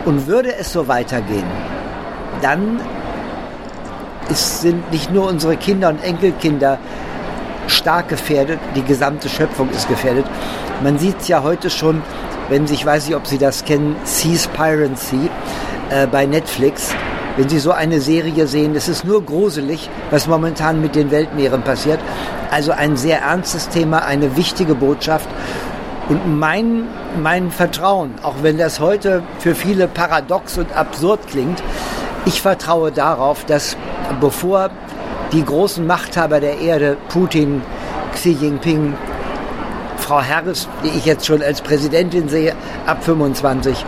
Und 0.06 0.26
würde 0.26 0.56
es 0.56 0.72
so 0.72 0.88
weitergehen, 0.88 1.44
dann 2.42 2.80
ist, 4.30 4.62
sind 4.62 4.90
nicht 4.92 5.12
nur 5.12 5.28
unsere 5.28 5.58
Kinder 5.58 5.90
und 5.90 6.02
Enkelkinder 6.02 6.78
stark 7.68 8.08
gefährdet, 8.08 8.60
die 8.76 8.84
gesamte 8.84 9.28
Schöpfung 9.30 9.70
ist 9.70 9.90
gefährdet. 9.90 10.26
Man 10.82 10.98
sieht 10.98 11.20
es 11.20 11.28
ja 11.28 11.44
heute 11.44 11.70
schon, 11.70 12.02
wenn 12.50 12.68
Sie, 12.68 12.76
ich 12.76 12.86
weiß 12.86 13.08
nicht, 13.08 13.16
ob 13.16 13.28
Sie 13.28 13.38
das 13.38 13.66
kennen, 13.66 13.96
Seaspiracy 14.06 15.30
äh, 15.90 16.08
bei 16.08 16.26
Netflix. 16.26 16.94
Wenn 17.38 17.48
Sie 17.50 17.60
so 17.60 17.72
eine 17.72 18.02
Serie 18.02 18.48
sehen, 18.48 18.76
es 18.76 18.88
ist 18.88 19.06
nur 19.06 19.24
gruselig, 19.24 19.92
was 20.10 20.28
momentan 20.28 20.82
mit 20.82 20.96
den 20.96 21.12
Weltmeeren 21.12 21.62
passiert. 21.62 22.00
Also 22.50 22.72
ein 22.72 22.98
sehr 22.98 23.22
ernstes 23.22 23.70
Thema, 23.70 24.00
eine 24.00 24.36
wichtige 24.36 24.74
Botschaft. 24.74 25.30
Und 26.10 26.40
mein, 26.40 26.88
mein 27.22 27.52
Vertrauen, 27.52 28.16
auch 28.24 28.36
wenn 28.42 28.58
das 28.58 28.80
heute 28.80 29.22
für 29.38 29.54
viele 29.54 29.88
paradox 29.88 30.58
und 30.58 30.76
absurd 30.76 31.28
klingt, 31.28 31.62
ich 32.26 32.42
vertraue 32.42 32.92
darauf, 32.92 33.46
dass 33.46 33.78
bevor 34.20 34.72
die 35.32 35.46
großen 35.46 35.86
Machthaber 35.86 36.40
der 36.40 36.60
Erde, 36.60 36.98
Putin, 37.10 37.62
Xi 38.14 38.32
Jinping, 38.32 38.96
Frau 39.98 40.24
Harris, 40.24 40.68
die 40.84 40.98
ich 40.98 41.06
jetzt 41.06 41.28
schon 41.28 41.44
als 41.44 41.62
Präsidentin 41.62 42.30
sehe, 42.30 42.56
ab 42.88 43.04
25, 43.04 43.86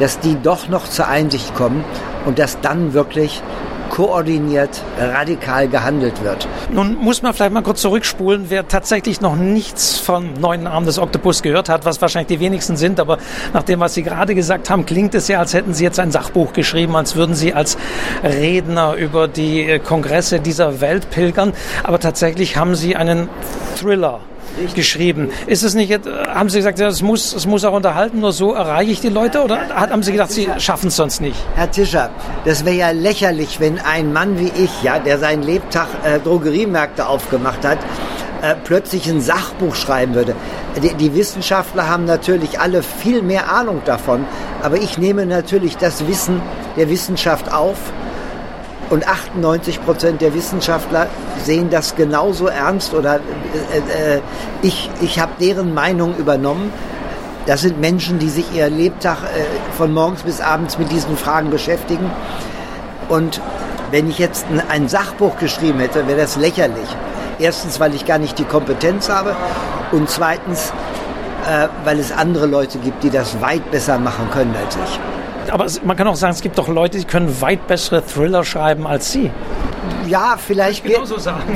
dass 0.00 0.18
die 0.18 0.36
doch 0.42 0.68
noch 0.68 0.88
zur 0.88 1.06
Einsicht 1.06 1.54
kommen 1.54 1.84
und 2.26 2.38
dass 2.40 2.60
dann 2.60 2.92
wirklich 2.92 3.42
koordiniert, 3.90 4.82
radikal 4.98 5.68
gehandelt 5.68 6.22
wird. 6.22 6.48
Nun 6.72 6.94
muss 6.94 7.22
man 7.22 7.34
vielleicht 7.34 7.52
mal 7.52 7.62
kurz 7.62 7.80
zurückspulen, 7.82 8.46
wer 8.48 8.66
tatsächlich 8.68 9.20
noch 9.20 9.36
nichts 9.36 9.98
vom 9.98 10.34
neuen 10.34 10.66
Arm 10.66 10.86
des 10.86 10.98
Oktopus 10.98 11.42
gehört 11.42 11.68
hat, 11.68 11.84
was 11.84 12.00
wahrscheinlich 12.00 12.28
die 12.28 12.40
wenigsten 12.40 12.76
sind, 12.76 13.00
aber 13.00 13.18
nach 13.52 13.64
dem, 13.64 13.80
was 13.80 13.94
Sie 13.94 14.02
gerade 14.02 14.34
gesagt 14.34 14.70
haben, 14.70 14.86
klingt 14.86 15.14
es 15.14 15.28
ja, 15.28 15.40
als 15.40 15.54
hätten 15.54 15.74
Sie 15.74 15.84
jetzt 15.84 15.98
ein 15.98 16.12
Sachbuch 16.12 16.52
geschrieben, 16.52 16.94
als 16.96 17.16
würden 17.16 17.34
Sie 17.34 17.52
als 17.52 17.76
Redner 18.22 18.94
über 18.94 19.26
die 19.28 19.68
äh, 19.68 19.78
Kongresse 19.80 20.40
dieser 20.40 20.80
Welt 20.80 21.10
pilgern, 21.10 21.52
aber 21.82 21.98
tatsächlich 21.98 22.56
haben 22.56 22.76
Sie 22.76 22.94
einen 22.94 23.28
Thriller 23.76 24.20
geschrieben. 24.74 25.30
Ist 25.46 25.62
es 25.62 25.74
nicht, 25.74 25.92
haben 26.28 26.48
Sie 26.48 26.58
gesagt, 26.58 26.78
es 26.80 27.02
muss, 27.02 27.34
es 27.34 27.46
muss 27.46 27.64
auch 27.64 27.72
unterhalten, 27.72 28.20
nur 28.20 28.32
so 28.32 28.52
erreiche 28.52 28.92
ich 28.92 29.00
die 29.00 29.08
Leute 29.08 29.42
oder 29.42 29.68
haben 29.74 30.02
Sie 30.02 30.12
gedacht, 30.12 30.30
Sie 30.30 30.48
schaffen 30.58 30.88
es 30.88 30.96
sonst 30.96 31.20
nicht? 31.20 31.36
Herr 31.54 31.70
Tischer, 31.70 32.10
das 32.44 32.64
wäre 32.64 32.76
ja 32.76 32.90
lächerlich, 32.90 33.60
wenn 33.60 33.78
ein 33.78 34.12
Mann 34.12 34.38
wie 34.38 34.50
ich, 34.62 34.82
ja, 34.82 34.98
der 34.98 35.18
seinen 35.18 35.42
Lebtag 35.42 35.88
äh, 36.04 36.18
Drogeriemärkte 36.18 37.06
aufgemacht 37.06 37.64
hat, 37.64 37.78
äh, 38.42 38.54
plötzlich 38.64 39.06
ein 39.08 39.20
Sachbuch 39.20 39.74
schreiben 39.74 40.14
würde. 40.14 40.34
Die, 40.82 40.94
die, 40.94 41.14
Wissenschaftler 41.14 41.88
haben 41.88 42.04
natürlich 42.04 42.58
alle 42.58 42.82
viel 42.82 43.22
mehr 43.22 43.52
Ahnung 43.52 43.82
davon, 43.84 44.24
aber 44.62 44.76
ich 44.76 44.96
nehme 44.96 45.26
natürlich 45.26 45.76
das 45.76 46.06
Wissen 46.06 46.40
der 46.76 46.88
Wissenschaft 46.88 47.52
auf 47.52 47.76
und 48.90 49.06
98 49.06 49.84
Prozent 49.84 50.20
der 50.20 50.34
Wissenschaftler 50.34 51.06
sehen 51.42 51.70
das 51.70 51.94
genauso 51.94 52.48
ernst 52.48 52.92
oder 52.92 53.16
äh, 53.16 54.16
äh, 54.16 54.20
ich, 54.62 54.90
ich 55.00 55.20
habe 55.20 55.32
deren 55.40 55.72
Meinung 55.72 56.16
übernommen. 56.16 56.72
Das 57.46 57.62
sind 57.62 57.80
Menschen, 57.80 58.18
die 58.18 58.28
sich 58.28 58.52
ihr 58.52 58.68
Lebtag 58.68 59.18
äh, 59.22 59.44
von 59.76 59.94
morgens 59.94 60.24
bis 60.24 60.40
abends 60.40 60.76
mit 60.76 60.90
diesen 60.90 61.16
Fragen 61.16 61.50
beschäftigen. 61.50 62.10
Und 63.08 63.40
wenn 63.92 64.10
ich 64.10 64.18
jetzt 64.18 64.46
ein, 64.50 64.60
ein 64.68 64.88
Sachbuch 64.88 65.38
geschrieben 65.38 65.78
hätte, 65.78 66.06
wäre 66.08 66.20
das 66.20 66.36
lächerlich. 66.36 66.88
Erstens, 67.38 67.80
weil 67.80 67.94
ich 67.94 68.04
gar 68.06 68.18
nicht 68.18 68.38
die 68.38 68.44
Kompetenz 68.44 69.08
habe 69.08 69.34
und 69.92 70.10
zweitens, 70.10 70.72
äh, 71.48 71.68
weil 71.84 72.00
es 72.00 72.10
andere 72.10 72.46
Leute 72.46 72.78
gibt, 72.78 73.04
die 73.04 73.10
das 73.10 73.40
weit 73.40 73.70
besser 73.70 73.98
machen 73.98 74.28
können 74.30 74.54
als 74.60 74.76
ich 74.76 75.00
aber 75.50 75.66
man 75.84 75.96
kann 75.96 76.06
auch 76.06 76.16
sagen, 76.16 76.32
es 76.32 76.40
gibt 76.40 76.58
doch 76.58 76.68
Leute, 76.68 76.98
die 76.98 77.04
können 77.04 77.40
weit 77.40 77.66
bessere 77.66 78.04
Thriller 78.04 78.44
schreiben 78.44 78.86
als 78.86 79.12
Sie. 79.12 79.30
Ja, 80.06 80.36
vielleicht, 80.36 80.84
gilt, 80.84 81.00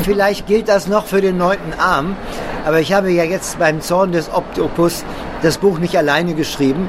vielleicht 0.02 0.46
gilt 0.46 0.68
das 0.68 0.86
noch 0.86 1.06
für 1.06 1.20
den 1.20 1.36
neunten 1.36 1.72
Arm. 1.78 2.16
Aber 2.64 2.80
ich 2.80 2.92
habe 2.92 3.10
ja 3.10 3.24
jetzt 3.24 3.58
beim 3.58 3.80
Zorn 3.80 4.12
des 4.12 4.32
Oktopus 4.32 5.04
das 5.42 5.58
Buch 5.58 5.78
nicht 5.78 5.96
alleine 5.98 6.34
geschrieben. 6.34 6.88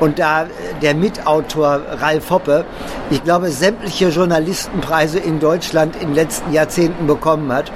Und 0.00 0.18
da 0.18 0.46
der 0.80 0.94
Mitautor 0.94 1.80
Ralf 2.00 2.30
Hoppe, 2.30 2.64
ich 3.10 3.22
glaube, 3.22 3.50
sämtliche 3.50 4.08
Journalistenpreise 4.08 5.20
in 5.20 5.38
Deutschland 5.38 5.94
in 5.94 6.08
den 6.08 6.14
letzten 6.14 6.52
Jahrzehnten 6.52 7.06
bekommen 7.06 7.52
hat. 7.52 7.70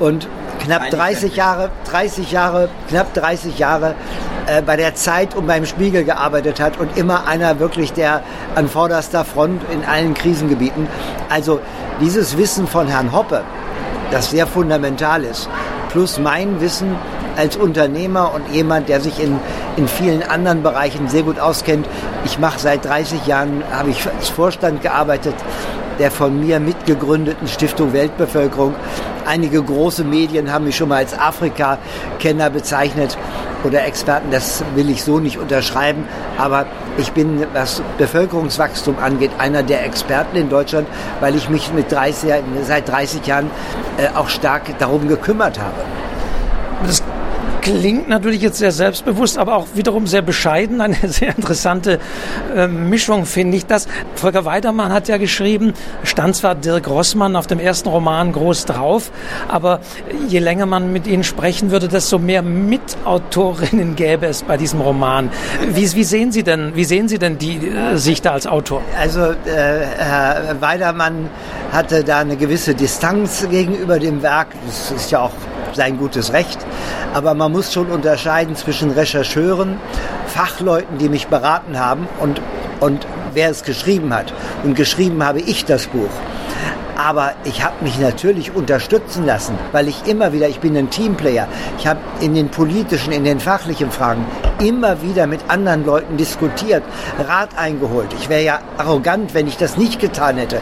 Und 0.00 0.26
knapp 0.60 0.90
30 0.90 1.36
Jahre, 1.36 1.70
30 1.90 2.30
Jahre, 2.30 2.68
knapp 2.88 3.12
30 3.14 3.58
Jahre 3.58 3.94
äh, 4.46 4.62
bei 4.62 4.76
der 4.76 4.94
Zeit 4.94 5.34
und 5.34 5.46
beim 5.46 5.66
Spiegel 5.66 6.04
gearbeitet 6.04 6.60
hat 6.60 6.78
und 6.78 6.96
immer 6.96 7.26
einer 7.26 7.58
wirklich 7.58 7.92
der 7.92 8.22
an 8.54 8.68
vorderster 8.68 9.24
Front 9.24 9.62
in 9.72 9.84
allen 9.84 10.14
Krisengebieten. 10.14 10.86
Also 11.28 11.60
dieses 12.00 12.36
Wissen 12.36 12.66
von 12.66 12.86
Herrn 12.86 13.12
Hoppe, 13.12 13.42
das 14.10 14.30
sehr 14.30 14.46
fundamental 14.46 15.24
ist, 15.24 15.48
plus 15.90 16.18
mein 16.18 16.60
Wissen 16.60 16.94
als 17.36 17.56
Unternehmer 17.56 18.34
und 18.34 18.52
jemand, 18.52 18.88
der 18.88 19.00
sich 19.00 19.22
in, 19.22 19.38
in 19.76 19.88
vielen 19.88 20.22
anderen 20.22 20.62
Bereichen 20.62 21.08
sehr 21.08 21.22
gut 21.22 21.38
auskennt. 21.38 21.86
Ich 22.24 22.38
mache 22.38 22.58
seit 22.58 22.84
30 22.84 23.26
Jahren, 23.26 23.62
habe 23.72 23.90
ich 23.90 24.06
als 24.06 24.28
Vorstand 24.28 24.82
gearbeitet 24.82 25.34
der 26.00 26.10
von 26.10 26.40
mir 26.40 26.58
mitgegründeten 26.58 27.46
Stiftung 27.46 27.92
Weltbevölkerung. 27.92 28.74
Einige 29.26 29.62
große 29.62 30.02
Medien 30.02 30.50
haben 30.50 30.64
mich 30.64 30.76
schon 30.76 30.88
mal 30.88 30.96
als 30.96 31.16
Afrika-Kenner 31.16 32.48
bezeichnet 32.48 33.16
oder 33.62 33.84
Experten, 33.84 34.30
das 34.30 34.64
will 34.74 34.88
ich 34.88 35.04
so 35.04 35.20
nicht 35.20 35.38
unterschreiben, 35.38 36.08
aber 36.38 36.64
ich 36.96 37.12
bin, 37.12 37.46
was 37.52 37.82
Bevölkerungswachstum 37.98 38.98
angeht, 38.98 39.30
einer 39.36 39.62
der 39.62 39.84
Experten 39.84 40.36
in 40.36 40.48
Deutschland, 40.48 40.88
weil 41.20 41.36
ich 41.36 41.50
mich 41.50 41.70
mit 41.74 41.92
30, 41.92 42.32
seit 42.62 42.88
30 42.88 43.26
Jahren 43.26 43.50
äh, 43.98 44.16
auch 44.16 44.30
stark 44.30 44.78
darum 44.78 45.06
gekümmert 45.06 45.60
habe. 45.60 45.84
Das 46.86 47.02
klingt 47.60 48.08
natürlich 48.08 48.42
jetzt 48.42 48.58
sehr 48.58 48.72
selbstbewusst, 48.72 49.38
aber 49.38 49.56
auch 49.56 49.66
wiederum 49.74 50.06
sehr 50.06 50.22
bescheiden. 50.22 50.80
Eine 50.80 50.96
sehr 51.08 51.36
interessante 51.36 51.98
äh, 52.54 52.66
Mischung, 52.66 53.26
finde 53.26 53.56
ich 53.56 53.66
das. 53.66 53.86
Volker 54.14 54.44
Weidermann 54.44 54.92
hat 54.92 55.08
ja 55.08 55.16
geschrieben, 55.16 55.74
stand 56.02 56.36
zwar 56.36 56.54
Dirk 56.54 56.88
Rossmann 56.88 57.36
auf 57.36 57.46
dem 57.46 57.60
ersten 57.60 57.88
Roman 57.88 58.32
groß 58.32 58.64
drauf, 58.64 59.10
aber 59.48 59.80
je 60.28 60.38
länger 60.38 60.66
man 60.66 60.92
mit 60.92 61.06
ihnen 61.06 61.24
sprechen 61.24 61.70
würde, 61.70 61.88
desto 61.88 62.18
mehr 62.18 62.42
Mitautorinnen 62.42 63.96
gäbe 63.96 64.26
es 64.26 64.42
bei 64.42 64.56
diesem 64.56 64.80
Roman. 64.80 65.30
Wie, 65.72 65.92
wie 65.94 66.04
sehen 66.04 66.32
Sie 66.32 66.42
denn, 66.42 66.74
wie 66.74 66.84
sehen 66.84 67.08
Sie 67.08 67.18
denn 67.18 67.38
die 67.38 67.56
äh, 67.56 67.96
sich 67.96 68.22
da 68.22 68.32
als 68.32 68.46
Autor? 68.46 68.82
Also 68.98 69.20
äh, 69.20 69.34
Herr 69.98 70.60
Weidermann 70.60 71.28
hatte 71.72 72.04
da 72.04 72.18
eine 72.18 72.36
gewisse 72.36 72.74
Distanz 72.74 73.46
gegenüber 73.50 73.98
dem 73.98 74.22
Werk. 74.22 74.48
Das 74.66 74.90
ist 74.90 75.10
ja 75.10 75.20
auch 75.20 75.32
sein 75.74 75.98
gutes 75.98 76.32
Recht. 76.32 76.58
Aber 77.14 77.34
man 77.34 77.52
muss 77.52 77.72
schon 77.72 77.90
unterscheiden 77.90 78.56
zwischen 78.56 78.90
Rechercheuren, 78.90 79.78
Fachleuten, 80.26 80.98
die 80.98 81.08
mich 81.08 81.26
beraten 81.26 81.78
haben 81.78 82.08
und 82.20 82.40
und 82.80 83.06
wer 83.34 83.50
es 83.50 83.62
geschrieben 83.62 84.12
hat. 84.14 84.32
Und 84.64 84.74
geschrieben 84.74 85.22
habe 85.24 85.40
ich 85.40 85.64
das 85.64 85.86
Buch. 85.86 86.10
Aber 86.96 87.32
ich 87.44 87.64
habe 87.64 87.82
mich 87.82 87.98
natürlich 87.98 88.54
unterstützen 88.54 89.24
lassen, 89.24 89.58
weil 89.72 89.88
ich 89.88 90.06
immer 90.06 90.34
wieder, 90.34 90.48
ich 90.48 90.60
bin 90.60 90.76
ein 90.76 90.90
Teamplayer, 90.90 91.48
ich 91.78 91.86
habe 91.86 92.00
in 92.20 92.34
den 92.34 92.50
politischen, 92.50 93.12
in 93.12 93.24
den 93.24 93.40
fachlichen 93.40 93.90
Fragen 93.90 94.26
immer 94.58 95.00
wieder 95.00 95.26
mit 95.26 95.40
anderen 95.48 95.86
Leuten 95.86 96.18
diskutiert, 96.18 96.82
Rat 97.26 97.56
eingeholt. 97.56 98.08
Ich 98.20 98.28
wäre 98.28 98.42
ja 98.42 98.58
arrogant, 98.76 99.32
wenn 99.32 99.46
ich 99.46 99.56
das 99.56 99.78
nicht 99.78 99.98
getan 99.98 100.36
hätte. 100.36 100.60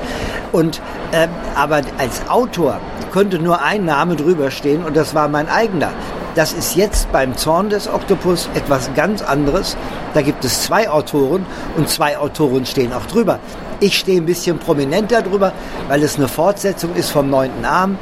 Und 0.52 0.80
äh, 1.10 1.26
aber 1.56 1.80
als 1.98 2.28
Autor 2.28 2.80
konnte 3.12 3.40
nur 3.40 3.60
ein 3.62 3.84
Name 3.84 4.14
drüber 4.14 4.52
stehen 4.52 4.84
und 4.84 4.96
das 4.96 5.16
war 5.16 5.26
mein 5.26 5.48
eigener. 5.48 5.90
Das 6.38 6.52
ist 6.52 6.76
jetzt 6.76 7.10
beim 7.10 7.36
Zorn 7.36 7.68
des 7.68 7.88
Oktopus 7.88 8.48
etwas 8.54 8.94
ganz 8.94 9.22
anderes. 9.22 9.76
Da 10.14 10.22
gibt 10.22 10.44
es 10.44 10.62
zwei 10.62 10.88
Autoren 10.88 11.44
und 11.76 11.88
zwei 11.88 12.16
Autoren 12.16 12.64
stehen 12.64 12.92
auch 12.92 13.06
drüber. 13.06 13.40
Ich 13.80 13.98
stehe 13.98 14.20
ein 14.20 14.26
bisschen 14.26 14.56
prominenter 14.56 15.22
drüber, 15.22 15.52
weil 15.88 16.00
es 16.04 16.16
eine 16.16 16.28
Fortsetzung 16.28 16.94
ist 16.94 17.10
vom 17.10 17.28
neunten 17.28 17.64
Arm. 17.64 17.98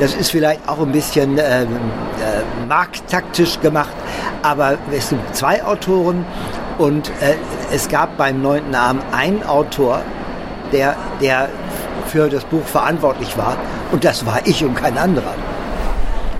Das 0.00 0.14
ist 0.14 0.32
vielleicht 0.32 0.68
auch 0.68 0.80
ein 0.80 0.92
bisschen 0.92 1.38
äh, 1.38 1.62
äh, 1.62 1.66
markttaktisch 2.68 3.58
gemacht, 3.60 3.94
aber 4.42 4.76
es 4.92 5.08
sind 5.08 5.22
zwei 5.34 5.64
Autoren 5.64 6.26
und 6.76 7.08
äh, 7.22 7.36
es 7.72 7.88
gab 7.88 8.18
beim 8.18 8.42
neunten 8.42 8.74
Arm 8.74 9.00
einen 9.12 9.42
Autor, 9.44 10.02
der, 10.72 10.94
der 11.22 11.48
für 12.08 12.28
das 12.28 12.44
Buch 12.44 12.66
verantwortlich 12.66 13.38
war 13.38 13.56
und 13.92 14.04
das 14.04 14.26
war 14.26 14.40
ich 14.44 14.62
und 14.62 14.74
kein 14.74 14.98
anderer. 14.98 15.32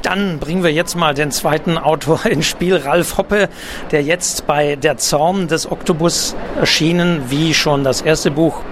Dann 0.08 0.38
bringen 0.38 0.62
wir 0.62 0.72
jetzt 0.72 0.96
mal 0.96 1.12
den 1.12 1.30
zweiten 1.30 1.76
Autor 1.76 2.24
ins 2.24 2.46
Spiel, 2.46 2.76
Ralf 2.76 3.18
Hoppe, 3.18 3.50
der 3.90 4.02
jetzt 4.02 4.46
bei 4.46 4.74
Der 4.74 4.96
Zorn 4.96 5.48
des 5.48 5.70
Oktopus 5.70 6.34
erschienen, 6.58 7.24
wie 7.28 7.52
schon 7.52 7.84
das 7.84 8.00
erste 8.00 8.30
Buch 8.30 8.62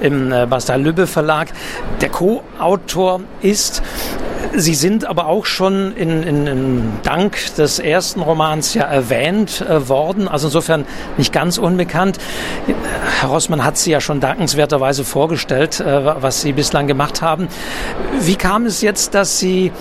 im 0.00 0.32
äh, 0.32 0.46
Basta 0.46 0.74
Lübbe 0.74 1.06
Verlag. 1.06 1.52
Der 2.00 2.08
Co-Autor 2.08 3.20
ist 3.40 3.84
Sie 4.54 4.74
sind 4.74 5.04
aber 5.04 5.26
auch 5.26 5.46
schon 5.46 5.96
in, 5.96 6.22
in, 6.22 6.46
in 6.46 6.92
Dank 7.02 7.38
des 7.56 7.78
ersten 7.78 8.20
Romans 8.20 8.74
ja 8.74 8.84
erwähnt 8.84 9.60
äh, 9.60 9.88
worden, 9.88 10.28
also 10.28 10.48
insofern 10.48 10.84
nicht 11.16 11.32
ganz 11.32 11.58
unbekannt. 11.58 12.18
Herr 13.20 13.28
Rossmann 13.28 13.64
hat 13.64 13.78
Sie 13.78 13.90
ja 13.90 14.00
schon 14.00 14.20
dankenswerterweise 14.20 15.04
vorgestellt, 15.04 15.80
äh, 15.80 16.22
was 16.22 16.42
Sie 16.42 16.52
bislang 16.52 16.86
gemacht 16.86 17.22
haben. 17.22 17.48
Wie 18.20 18.36
kam 18.36 18.66
es 18.66 18.80
jetzt, 18.82 19.14
dass 19.14 19.38
Sie 19.38 19.72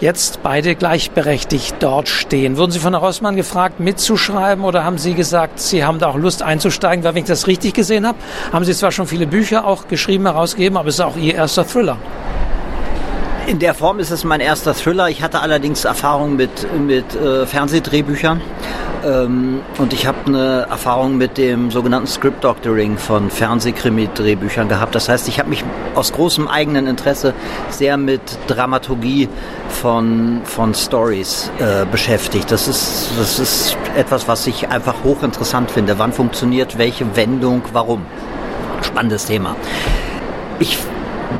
jetzt 0.00 0.42
beide 0.42 0.74
gleichberechtigt 0.74 1.76
dort 1.80 2.08
stehen. 2.08 2.56
Wurden 2.56 2.72
Sie 2.72 2.78
von 2.78 2.94
Herrn 2.94 3.04
Rossmann 3.04 3.36
gefragt, 3.36 3.80
mitzuschreiben 3.80 4.64
oder 4.64 4.84
haben 4.84 4.98
Sie 4.98 5.14
gesagt, 5.14 5.60
Sie 5.60 5.84
haben 5.84 5.98
da 5.98 6.08
auch 6.08 6.16
Lust 6.16 6.42
einzusteigen? 6.42 7.04
Weil, 7.04 7.14
wenn 7.14 7.22
ich 7.22 7.28
das 7.28 7.46
richtig 7.46 7.74
gesehen 7.74 8.06
habe, 8.06 8.18
haben 8.52 8.64
Sie 8.64 8.72
zwar 8.72 8.92
schon 8.92 9.06
viele 9.06 9.26
Bücher 9.26 9.66
auch 9.66 9.88
geschrieben, 9.88 10.24
herausgegeben, 10.24 10.78
aber 10.78 10.88
es 10.88 10.94
ist 10.94 11.00
auch 11.00 11.16
Ihr 11.16 11.34
erster 11.34 11.66
Thriller. 11.66 11.98
In 13.50 13.58
der 13.58 13.74
Form 13.74 13.98
ist 13.98 14.12
es 14.12 14.22
mein 14.22 14.38
erster 14.38 14.74
Thriller. 14.74 15.08
Ich 15.08 15.22
hatte 15.24 15.40
allerdings 15.40 15.84
Erfahrung 15.84 16.36
mit, 16.36 16.72
mit 16.72 17.16
äh, 17.16 17.46
Fernsehdrehbüchern 17.46 18.40
ähm, 19.04 19.62
und 19.76 19.92
ich 19.92 20.06
habe 20.06 20.18
eine 20.26 20.66
Erfahrung 20.70 21.16
mit 21.16 21.36
dem 21.36 21.72
sogenannten 21.72 22.06
Script 22.06 22.44
Doctoring 22.44 22.96
von 22.96 23.28
Fernsehkrimi-Drehbüchern 23.28 24.68
gehabt. 24.68 24.94
Das 24.94 25.08
heißt, 25.08 25.26
ich 25.26 25.40
habe 25.40 25.48
mich 25.48 25.64
aus 25.96 26.12
großem 26.12 26.46
eigenen 26.46 26.86
Interesse 26.86 27.34
sehr 27.70 27.96
mit 27.96 28.20
Dramaturgie 28.46 29.28
von, 29.68 30.42
von 30.44 30.72
Stories 30.72 31.50
äh, 31.58 31.84
beschäftigt. 31.86 32.52
Das 32.52 32.68
ist, 32.68 33.10
das 33.18 33.40
ist 33.40 33.76
etwas, 33.96 34.28
was 34.28 34.46
ich 34.46 34.68
einfach 34.68 35.02
hochinteressant 35.02 35.72
finde. 35.72 35.98
Wann 35.98 36.12
funktioniert 36.12 36.78
welche 36.78 37.16
Wendung, 37.16 37.62
warum? 37.72 38.06
Spannendes 38.82 39.24
Thema. 39.24 39.56
Ich 40.60 40.78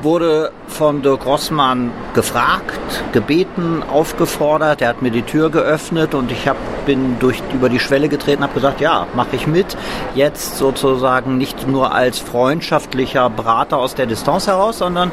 wurde 0.03 0.53
von 0.69 1.03
Dirk 1.03 1.27
Rossmann 1.27 1.91
gefragt, 2.15 2.81
gebeten, 3.13 3.83
aufgefordert. 3.83 4.83
Er 4.83 4.89
hat 4.89 5.03
mir 5.03 5.11
die 5.11 5.23
Tür 5.23 5.51
geöffnet 5.51 6.15
und 6.15 6.31
ich 6.31 6.49
hab, 6.49 6.57
bin 6.87 7.19
durch, 7.19 7.43
über 7.53 7.69
die 7.69 7.79
Schwelle 7.79 8.09
getreten, 8.09 8.43
habe 8.43 8.55
gesagt, 8.55 8.81
ja, 8.81 9.07
mache 9.15 9.37
ich 9.37 9.47
mit. 9.47 9.77
Jetzt 10.15 10.57
sozusagen 10.57 11.39
nicht 11.39 11.69
nur 11.69 11.93
als 11.93 12.19
freundschaftlicher 12.19 13.31
Berater 13.31 13.79
aus 13.79 13.95
der 13.95 14.07
Distanz 14.07 14.47
heraus, 14.47 14.79
sondern 14.79 15.11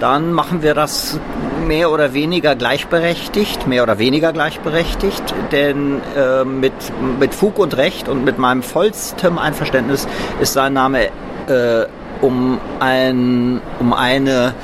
dann 0.00 0.32
machen 0.32 0.62
wir 0.62 0.74
das 0.74 1.18
mehr 1.66 1.90
oder 1.90 2.12
weniger 2.12 2.54
gleichberechtigt, 2.56 3.66
mehr 3.66 3.82
oder 3.82 3.98
weniger 3.98 4.32
gleichberechtigt, 4.32 5.34
denn 5.52 6.00
äh, 6.16 6.44
mit, 6.44 6.72
mit 7.18 7.34
Fug 7.34 7.58
und 7.58 7.76
Recht 7.76 8.08
und 8.08 8.24
mit 8.24 8.38
meinem 8.38 8.62
vollstem 8.62 9.38
Einverständnis 9.38 10.06
ist 10.40 10.52
sein 10.52 10.72
Name 10.74 11.08
äh, 11.46 11.86
um, 12.24 12.58
ein, 12.80 13.60
um 13.80 13.92
eine 13.92 14.54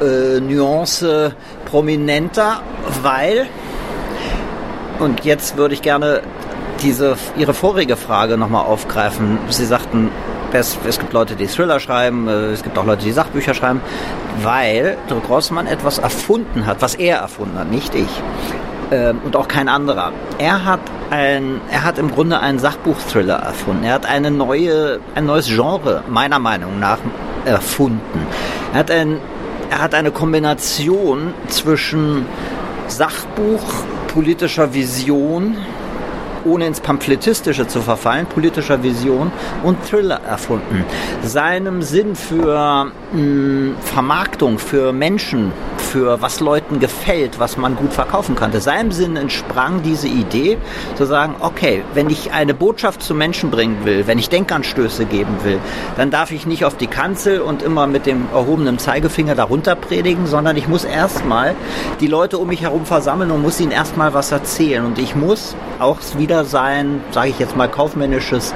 äh, 0.00 0.40
Nuance 0.40 1.34
prominenter, 1.66 2.62
weil, 3.02 3.46
und 4.98 5.24
jetzt 5.24 5.56
würde 5.56 5.74
ich 5.74 5.82
gerne 5.82 6.22
diese, 6.82 7.16
Ihre 7.36 7.54
vorige 7.54 7.96
Frage 7.96 8.36
nochmal 8.38 8.64
aufgreifen. 8.64 9.38
Sie 9.50 9.66
sagten, 9.66 10.10
es, 10.52 10.78
es, 10.86 10.98
gibt 10.98 11.12
Leute, 11.12 11.36
die 11.36 11.46
Thriller 11.46 11.80
schreiben, 11.80 12.28
äh, 12.28 12.52
es 12.52 12.62
gibt 12.62 12.78
auch 12.78 12.86
Leute, 12.86 13.04
die 13.04 13.12
Sachbücher 13.12 13.54
schreiben, 13.54 13.80
weil 14.42 14.96
Dirk 15.08 15.28
Rossmann 15.28 15.66
etwas 15.66 15.98
erfunden 15.98 16.66
hat, 16.66 16.80
was 16.80 16.94
er 16.94 17.18
erfunden 17.18 17.58
hat, 17.58 17.70
nicht 17.70 17.94
ich. 17.94 18.22
Ähm, 18.92 19.20
und 19.24 19.36
auch 19.36 19.48
kein 19.48 19.70
anderer. 19.70 20.12
Er 20.38 20.66
hat 20.66 20.80
ein, 21.08 21.62
er 21.70 21.82
hat 21.82 21.96
im 21.96 22.10
Grunde 22.10 22.40
einen 22.40 22.58
Sachbuch-Thriller 22.58 23.36
erfunden. 23.36 23.84
Er 23.84 23.94
hat 23.94 24.04
eine 24.04 24.30
neue, 24.30 25.00
ein 25.14 25.24
neues 25.24 25.46
Genre, 25.46 26.04
meiner 26.08 26.38
Meinung 26.38 26.78
nach, 26.78 26.98
erfunden. 27.46 28.26
Er 28.74 28.80
hat, 28.80 28.90
ein, 28.90 29.16
er 29.70 29.80
hat 29.80 29.94
eine 29.94 30.10
Kombination 30.10 31.32
zwischen 31.48 32.26
Sachbuch, 32.88 33.62
politischer 34.08 34.74
Vision 34.74 35.56
ohne 36.44 36.66
ins 36.66 36.80
Pamphletistische 36.80 37.66
zu 37.66 37.80
verfallen, 37.80 38.26
politischer 38.26 38.82
Vision 38.82 39.30
und 39.62 39.84
Thriller 39.84 40.20
erfunden. 40.26 40.84
Seinem 41.22 41.82
Sinn 41.82 42.14
für 42.14 42.86
mh, 43.12 43.20
mm, 43.20 43.76
Vermarktung, 43.82 44.58
für 44.58 44.92
Menschen, 44.92 45.52
für 45.76 46.22
was 46.22 46.40
Leuten 46.40 46.80
gefällt, 46.80 47.38
was 47.38 47.56
man 47.58 47.76
gut 47.76 47.92
verkaufen 47.92 48.34
könnte. 48.34 48.60
Seinem 48.60 48.92
Sinn 48.92 49.16
entsprang 49.16 49.82
diese 49.82 50.08
Idee, 50.08 50.56
zu 50.96 51.04
sagen, 51.04 51.34
okay, 51.40 51.84
wenn 51.92 52.08
ich 52.08 52.32
eine 52.32 52.54
Botschaft 52.54 53.02
zu 53.02 53.14
Menschen 53.14 53.50
bringen 53.50 53.84
will, 53.84 54.06
wenn 54.06 54.18
ich 54.18 54.30
Denkanstöße 54.30 55.04
geben 55.04 55.36
will, 55.42 55.58
dann 55.96 56.10
darf 56.10 56.30
ich 56.30 56.46
nicht 56.46 56.64
auf 56.64 56.76
die 56.76 56.86
Kanzel 56.86 57.40
und 57.40 57.62
immer 57.62 57.86
mit 57.86 58.06
dem 58.06 58.26
erhobenen 58.32 58.78
Zeigefinger 58.78 59.34
darunter 59.34 59.74
predigen, 59.74 60.26
sondern 60.26 60.56
ich 60.56 60.66
muss 60.66 60.84
erstmal 60.84 61.54
die 62.00 62.06
Leute 62.06 62.38
um 62.38 62.48
mich 62.48 62.62
herum 62.62 62.86
versammeln 62.86 63.30
und 63.30 63.42
muss 63.42 63.60
ihnen 63.60 63.72
erstmal 63.72 64.14
was 64.14 64.32
erzählen. 64.32 64.86
Und 64.86 64.98
ich 64.98 65.14
muss 65.14 65.54
auch 65.78 65.98
wieder 66.16 66.31
sein, 66.44 67.00
sage 67.10 67.28
ich 67.30 67.38
jetzt 67.38 67.56
mal, 67.56 67.68
kaufmännisches 67.68 68.54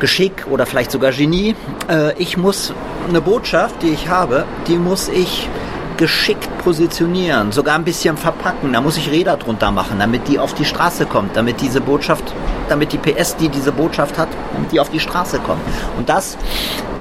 Geschick 0.00 0.46
oder 0.50 0.66
vielleicht 0.66 0.90
sogar 0.90 1.12
Genie. 1.12 1.54
Äh, 1.88 2.14
ich 2.18 2.36
muss 2.36 2.72
eine 3.08 3.20
Botschaft, 3.20 3.82
die 3.82 3.90
ich 3.90 4.08
habe, 4.08 4.44
die 4.66 4.76
muss 4.76 5.08
ich 5.08 5.48
geschickt 5.96 6.48
positionieren, 6.58 7.52
sogar 7.52 7.74
ein 7.74 7.84
bisschen 7.84 8.16
verpacken. 8.16 8.72
Da 8.72 8.80
muss 8.80 8.96
ich 8.96 9.10
Räder 9.10 9.36
drunter 9.36 9.70
machen, 9.70 9.98
damit 9.98 10.28
die 10.28 10.38
auf 10.38 10.54
die 10.54 10.64
Straße 10.64 11.06
kommt, 11.06 11.36
damit 11.36 11.60
diese 11.60 11.80
Botschaft, 11.80 12.24
damit 12.68 12.92
die 12.92 12.98
PS, 12.98 13.36
die 13.36 13.48
diese 13.48 13.72
Botschaft 13.72 14.18
hat, 14.18 14.28
die 14.70 14.80
auf 14.80 14.90
die 14.90 15.00
Straße 15.00 15.38
kommt. 15.38 15.62
Und 15.96 16.08
das, 16.08 16.36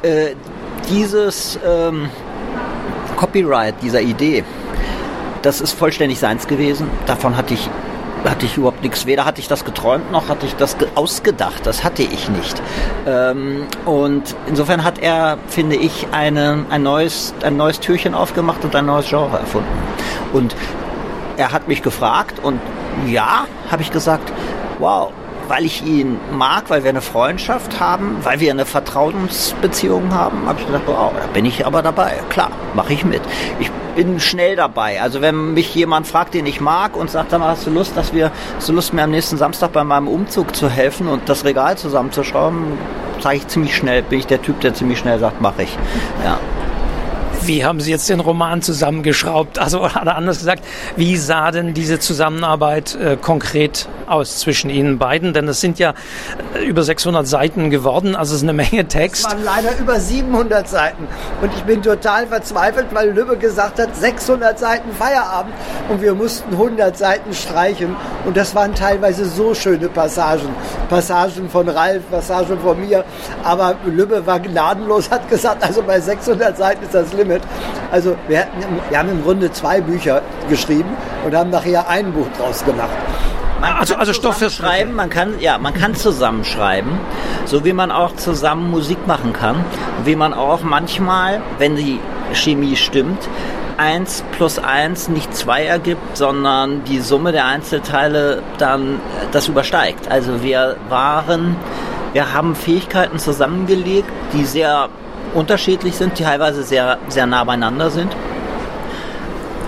äh, 0.02 0.36
dieses 0.90 1.60
ähm, 1.66 2.10
Copyright 3.18 3.76
dieser 3.82 4.02
Idee, 4.02 4.44
das 5.42 5.62
ist 5.62 5.74
vollständig 5.74 6.20
seins 6.20 6.48
gewesen. 6.48 6.90
Davon 7.06 7.36
hatte 7.38 7.54
ich 7.54 7.70
hatte 8.32 8.46
ich 8.46 8.58
überhaupt 8.58 8.82
nichts. 8.84 9.06
Weder 9.06 9.26
hatte 9.26 9.42
ich 9.42 9.48
das 9.48 9.66
geträumt, 9.66 10.12
noch 10.12 10.30
hatte 10.30 10.46
ich 10.46 10.56
das 10.56 10.76
ausgedacht. 10.96 11.66
Das 11.66 11.84
hatte 11.84 12.04
ich 12.04 12.30
nicht. 12.30 12.62
Ähm, 13.08 13.68
und 13.86 14.36
insofern 14.48 14.84
hat 14.84 15.00
er, 15.00 15.38
finde 15.48 15.76
ich, 15.76 16.08
eine, 16.12 16.66
ein, 16.70 16.84
neues, 16.84 17.34
ein 17.44 17.58
neues 17.58 17.80
Türchen 17.80 18.14
aufgemacht 18.14 18.64
und 18.64 18.76
ein 18.76 18.86
neues 18.86 19.10
Genre 19.10 19.38
erfunden. 19.38 19.70
Und 20.34 20.56
er 21.38 21.52
hat 21.52 21.68
mich 21.68 21.82
gefragt 21.82 22.40
und 22.42 22.60
ja, 23.08 23.46
habe 23.70 23.82
ich 23.82 23.92
gesagt, 23.92 24.32
wow, 24.80 25.12
weil 25.48 25.66
ich 25.66 25.86
ihn 25.86 26.18
mag, 26.32 26.70
weil 26.70 26.84
wir 26.84 26.90
eine 26.90 27.02
Freundschaft 27.02 27.80
haben, 27.80 28.18
weil 28.24 28.40
wir 28.40 28.52
eine 28.52 28.66
Vertrauensbeziehung 28.66 30.14
haben, 30.14 30.48
habe 30.48 30.60
ich 30.60 30.66
gedacht, 30.66 30.84
wow, 30.86 31.12
da 31.20 31.28
bin 31.28 31.46
ich 31.46 31.66
aber 31.66 31.82
dabei. 31.82 32.14
Klar, 32.30 32.52
mache 32.74 32.94
ich 32.94 33.06
mit. 33.06 33.22
Ich 33.60 33.72
bin 33.96 34.20
schnell 34.20 34.56
dabei. 34.56 35.02
Also 35.02 35.22
wenn 35.22 35.54
mich 35.54 35.74
jemand 35.74 36.08
fragt, 36.08 36.34
den 36.34 36.46
ich 36.46 36.62
mag 36.62 36.96
und 36.96 37.10
sagt, 37.10 37.32
dann 37.32 37.44
hast 37.44 37.66
du 37.66 37.72
Lust, 37.72 37.96
dass 37.96 38.14
wir, 38.14 38.32
hast 38.56 38.70
du 38.70 38.74
Lust, 38.74 38.94
mir 38.94 39.04
am 39.04 39.12
nächsten 39.12 39.38
Samstag 39.38 39.72
bei 39.72 39.84
meinem 39.84 40.08
Umzug 40.08 40.56
zu 40.56 40.70
helfen 40.70 41.08
und 41.08 41.30
das 41.30 41.46
Regal 41.46 41.78
zusammenzuschrauben, 41.78 42.78
sage 43.22 43.38
ich 43.38 43.48
ziemlich 43.48 43.76
schnell, 43.76 44.04
bin 44.04 44.20
ich 44.20 44.28
der 44.28 44.42
Typ, 44.42 44.60
der 44.62 44.74
ziemlich 44.74 45.00
schnell 45.00 45.20
sagt, 45.20 45.42
mache 45.42 45.64
ich. 45.64 45.78
Ja. 46.24 46.40
Wie 47.48 47.64
haben 47.64 47.80
Sie 47.80 47.92
jetzt 47.92 48.10
den 48.10 48.22
Roman 48.22 48.64
zusammengeschraubt? 48.64 49.60
Also 49.60 49.82
oder 49.84 50.16
anders 50.16 50.40
gesagt, 50.40 50.64
wie 50.96 51.16
sah 51.16 51.52
denn 51.52 51.76
diese 51.76 52.00
Zusammenarbeit 52.00 52.96
äh, 52.96 53.18
konkret 53.18 53.88
aus 54.08 54.40
zwischen 54.40 54.72
Ihnen 54.72 54.98
beiden? 54.98 55.34
Denn 55.34 55.48
es 55.48 55.62
sind 55.62 55.78
ja 55.78 55.94
äh, 56.56 56.66
über 56.66 56.82
600 56.82 57.28
Seiten 57.28 57.70
geworden, 57.70 58.16
also 58.16 58.34
es 58.34 58.42
ist 58.42 58.50
eine 58.50 58.54
Menge 58.54 58.88
Text. 58.88 59.28
Es 59.28 59.32
waren 59.32 59.44
leider 59.44 59.78
über 59.78 60.00
700 60.00 60.68
Seiten 60.68 61.08
und 61.42 61.54
ich 61.56 61.62
bin 61.64 61.84
total 61.84 62.26
verzweifelt, 62.26 62.88
weil 62.94 63.12
Lübbe 63.12 63.38
gesagt 63.38 63.80
hat, 63.80 63.96
600 63.96 64.58
Seiten 64.58 64.92
Feierabend 64.94 65.54
und 65.90 66.02
wir 66.02 66.16
mussten 66.16 66.52
100 66.52 66.98
Seiten 66.98 67.32
streichen 67.32 67.96
und 68.26 68.36
das 68.36 68.56
waren 68.56 68.74
teilweise 68.74 69.26
so 69.26 69.54
schöne 69.54 69.88
Passagen. 69.90 70.50
Passagen 70.90 71.48
von 71.50 71.70
Ralf, 71.70 72.02
Passagen 72.10 72.60
von 72.60 72.80
mir, 72.80 73.06
aber 73.44 73.76
Lübbe 73.86 74.26
war 74.26 74.40
gnadenlos, 74.40 75.12
hat 75.12 75.30
gesagt, 75.30 75.64
also 75.64 75.84
bei 75.84 76.00
600 76.00 76.58
Seiten 76.58 76.84
ist 76.84 76.94
das 76.94 77.14
Limit. 77.14 77.35
Also 77.92 78.16
wir, 78.28 78.42
hatten, 78.42 78.64
wir 78.90 78.98
haben 78.98 79.10
im 79.10 79.24
Grunde 79.24 79.52
zwei 79.52 79.82
Bücher 79.82 80.22
geschrieben 80.50 80.90
und 81.26 81.36
haben 81.36 81.50
nachher 81.50 81.88
ein 81.88 82.12
Buch 82.12 82.28
draus 82.38 82.64
gemacht. 82.66 82.90
Man 83.62 83.74
also, 83.74 83.96
also 83.96 84.14
Stoff 84.14 84.38
fürs 84.38 84.56
Schreiben, 84.56 84.94
man 84.94 85.10
kann, 85.10 85.40
ja, 85.40 85.58
man 85.58 85.74
kann 85.74 85.96
zusammenschreiben, 85.96 86.92
so 87.46 87.64
wie 87.64 87.74
man 87.74 87.90
auch 87.92 88.16
zusammen 88.16 88.70
Musik 88.70 89.08
machen 89.08 89.34
kann, 89.34 89.64
wie 90.04 90.16
man 90.16 90.34
auch 90.34 90.62
manchmal, 90.62 91.42
wenn 91.58 91.76
die 91.76 92.00
Chemie 92.34 92.76
stimmt, 92.76 93.30
1 93.78 94.24
plus 94.32 94.60
1 94.60 95.10
nicht 95.10 95.36
2 95.36 95.66
ergibt, 95.66 96.18
sondern 96.18 96.84
die 96.86 97.00
Summe 97.00 97.32
der 97.32 97.46
Einzelteile 97.46 98.42
dann 98.58 99.00
das 99.32 99.48
übersteigt. 99.48 100.10
Also 100.10 100.44
wir 100.44 100.78
waren, 100.90 101.56
wir 102.14 102.34
haben 102.34 102.56
Fähigkeiten 102.56 103.20
zusammengelegt, 103.20 104.10
die 104.34 104.46
sehr 104.46 104.90
unterschiedlich 105.36 105.96
sind, 105.96 106.18
die 106.18 106.24
teilweise 106.24 106.64
sehr, 106.64 106.98
sehr 107.10 107.26
nah 107.26 107.44
beieinander 107.44 107.90
sind. 107.90 108.16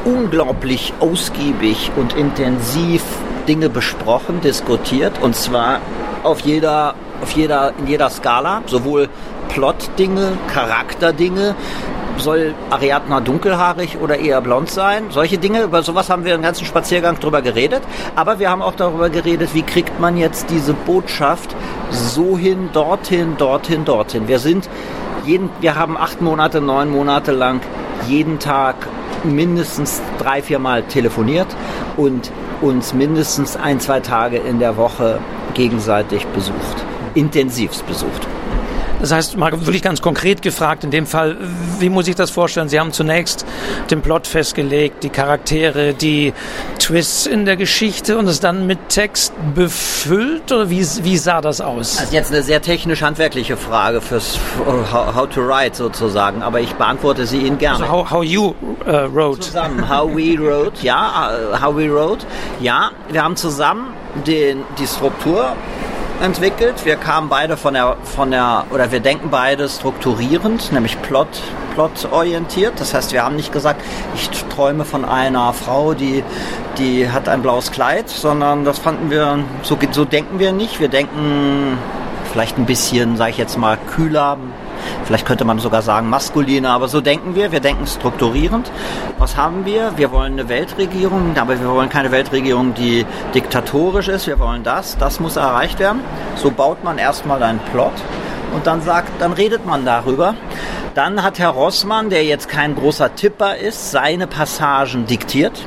Unglaublich 0.05 0.93
ausgiebig 0.99 1.91
und 1.95 2.13
intensiv 2.13 3.03
Dinge 3.47 3.69
besprochen, 3.69 4.41
diskutiert 4.41 5.21
und 5.21 5.35
zwar 5.35 5.79
auf 6.23 6.41
jeder, 6.41 6.95
auf 7.21 7.31
jeder, 7.31 7.73
in 7.77 7.87
jeder 7.87 8.09
Skala, 8.09 8.61
sowohl 8.65 9.09
Plot-Dinge, 9.49 10.33
Charakter-Dinge, 10.53 11.55
soll 12.19 12.53
Ariadna 12.69 13.19
dunkelhaarig 13.19 13.97
oder 14.01 14.17
eher 14.17 14.41
blond 14.41 14.69
sein? 14.69 15.05
Solche 15.09 15.37
Dinge, 15.37 15.61
über 15.61 15.83
sowas 15.83 16.09
haben 16.09 16.25
wir 16.25 16.33
den 16.35 16.41
ganzen 16.41 16.65
Spaziergang 16.65 17.19
drüber 17.19 17.41
geredet. 17.41 17.81
Aber 18.15 18.39
wir 18.39 18.49
haben 18.49 18.61
auch 18.61 18.75
darüber 18.75 19.09
geredet, 19.09 19.49
wie 19.53 19.61
kriegt 19.61 19.99
man 19.99 20.17
jetzt 20.17 20.49
diese 20.49 20.73
Botschaft 20.73 21.55
so 21.91 22.37
hin, 22.37 22.69
dorthin, 22.73 23.37
dorthin, 23.37 23.85
dorthin. 23.85 24.27
Wir 24.27 24.39
sind 24.39 24.69
jeden, 25.27 25.49
wir 25.59 25.75
haben 25.75 25.97
acht 25.97 26.21
Monate, 26.21 26.61
neun 26.61 26.89
Monate 26.89 27.31
lang 27.31 27.59
jeden 28.07 28.39
Tag 28.39 28.75
mindestens 29.23 30.01
drei, 30.17 30.41
vier 30.41 30.59
Mal 30.59 30.83
telefoniert 30.83 31.47
und 31.97 32.31
uns 32.61 32.93
mindestens 32.93 33.55
ein, 33.57 33.79
zwei 33.79 33.99
Tage 33.99 34.37
in 34.37 34.59
der 34.59 34.77
Woche 34.77 35.19
gegenseitig 35.53 36.25
besucht. 36.27 36.85
Intensivst 37.13 37.85
besucht. 37.85 38.27
Das 38.99 39.11
heißt, 39.11 39.37
mal 39.37 39.51
wirklich 39.51 39.83
ganz 39.83 40.01
konkret 40.01 40.41
gefragt, 40.41 40.83
in 40.83 40.91
dem 40.91 41.05
Fall, 41.05 41.37
wie 41.79 41.89
muss 41.89 42.07
ich 42.07 42.15
das 42.15 42.31
vorstellen? 42.31 42.67
Sie 42.67 42.79
haben 42.79 42.91
zunächst 42.91 43.45
den 43.91 44.01
Plot 44.01 44.25
festgelegt, 44.27 45.03
die 45.03 45.09
Charaktere, 45.09 45.93
die 45.93 46.33
Twists 46.79 47.25
in 47.27 47.45
der 47.45 47.57
Geschichte 47.57 48.17
und 48.17 48.27
es 48.27 48.39
dann 48.39 48.65
mit 48.65 48.89
Text 48.89 49.33
befüllt 49.53 50.51
oder 50.51 50.69
wie, 50.69 50.85
wie 51.03 51.17
sah 51.17 51.41
das 51.41 51.61
aus? 51.61 51.95
Das 51.95 52.05
ist 52.05 52.13
jetzt 52.13 52.31
eine 52.31 52.41
sehr 52.41 52.61
technisch-handwerkliche 52.61 53.57
Frage 53.57 54.01
fürs 54.01 54.39
how, 54.65 55.15
how, 55.15 55.29
to 55.29 55.41
write 55.41 55.75
sozusagen, 55.75 56.41
aber 56.41 56.59
ich 56.59 56.73
beantworte 56.73 57.27
sie 57.27 57.39
Ihnen 57.39 57.57
gerne. 57.57 57.83
Also 57.83 57.91
how, 57.91 58.11
how 58.11 58.23
you 58.23 58.55
uh, 58.85 59.07
wrote. 59.13 59.41
Zusammen, 59.41 59.87
how 59.87 60.09
we 60.09 60.37
wrote, 60.39 60.81
ja, 60.81 61.29
uh, 61.53 61.61
how 61.61 61.75
we 61.75 61.87
wrote, 61.89 62.25
ja, 62.59 62.91
wir 63.09 63.23
haben 63.23 63.35
zusammen 63.35 63.93
den, 64.25 64.63
die 64.79 64.87
Struktur 64.87 65.55
entwickelt. 66.21 66.85
Wir 66.85 66.95
kamen 66.95 67.29
beide 67.29 67.57
von 67.57 67.73
der, 67.73 67.97
von 68.03 68.31
der, 68.31 68.65
oder 68.71 68.91
wir 68.91 68.99
denken 68.99 69.29
beide 69.29 69.69
strukturierend, 69.69 70.71
nämlich 70.71 71.01
Plot, 71.01 71.27
Plot-orientiert. 71.73 72.73
Das 72.77 72.93
heißt, 72.93 73.13
wir 73.13 73.23
haben 73.23 73.35
nicht 73.35 73.51
gesagt, 73.51 73.81
ich 74.15 74.29
träume 74.45 74.85
von 74.85 75.05
einer 75.05 75.53
Frau, 75.53 75.93
die, 75.93 76.23
die 76.77 77.09
hat 77.09 77.29
ein 77.29 77.41
blaues 77.41 77.71
Kleid, 77.71 78.09
sondern 78.09 78.65
das 78.65 78.79
fanden 78.79 79.09
wir, 79.09 79.39
so, 79.63 79.77
so 79.91 80.05
denken 80.05 80.39
wir 80.39 80.51
nicht. 80.51 80.79
Wir 80.79 80.89
denken 80.89 81.77
vielleicht 82.37 82.59
ein 82.59 82.67
bisschen, 82.67 83.17
sage 83.17 83.31
ich 83.31 83.37
jetzt 83.39 83.57
mal, 83.57 83.79
kühler, 83.95 84.37
Vielleicht 85.05 85.25
könnte 85.25 85.43
man 85.43 85.57
sogar 85.57 85.81
sagen 85.81 86.07
maskuliner, 86.07 86.69
aber 86.69 86.87
so 86.87 87.01
denken 87.01 87.33
wir. 87.33 87.51
Wir 87.51 87.59
denken 87.59 87.87
strukturierend. 87.87 88.71
Was 89.17 89.35
haben 89.35 89.65
wir? 89.65 89.93
Wir 89.97 90.11
wollen 90.11 90.33
eine 90.33 90.49
Weltregierung, 90.49 91.35
aber 91.35 91.59
wir 91.59 91.67
wollen 91.67 91.89
keine 91.89 92.11
Weltregierung, 92.11 92.75
die 92.75 93.05
diktatorisch 93.33 94.07
ist. 94.07 94.27
Wir 94.27 94.37
wollen 94.37 94.63
das. 94.63 94.95
Das 94.97 95.19
muss 95.19 95.35
erreicht 95.35 95.79
werden. 95.79 96.01
So 96.35 96.51
baut 96.51 96.83
man 96.83 96.99
erstmal 96.99 97.41
einen 97.41 97.59
Plot 97.71 97.93
und 98.53 98.67
dann 98.67 98.81
sagt, 98.81 99.09
dann 99.19 99.33
redet 99.33 99.65
man 99.65 99.83
darüber. 99.83 100.35
Dann 100.93 101.23
hat 101.23 101.39
Herr 101.39 101.49
Rossmann, 101.49 102.11
der 102.11 102.23
jetzt 102.23 102.47
kein 102.47 102.75
großer 102.75 103.15
Tipper 103.15 103.57
ist, 103.57 103.91
seine 103.91 104.27
Passagen 104.27 105.07
diktiert. 105.07 105.65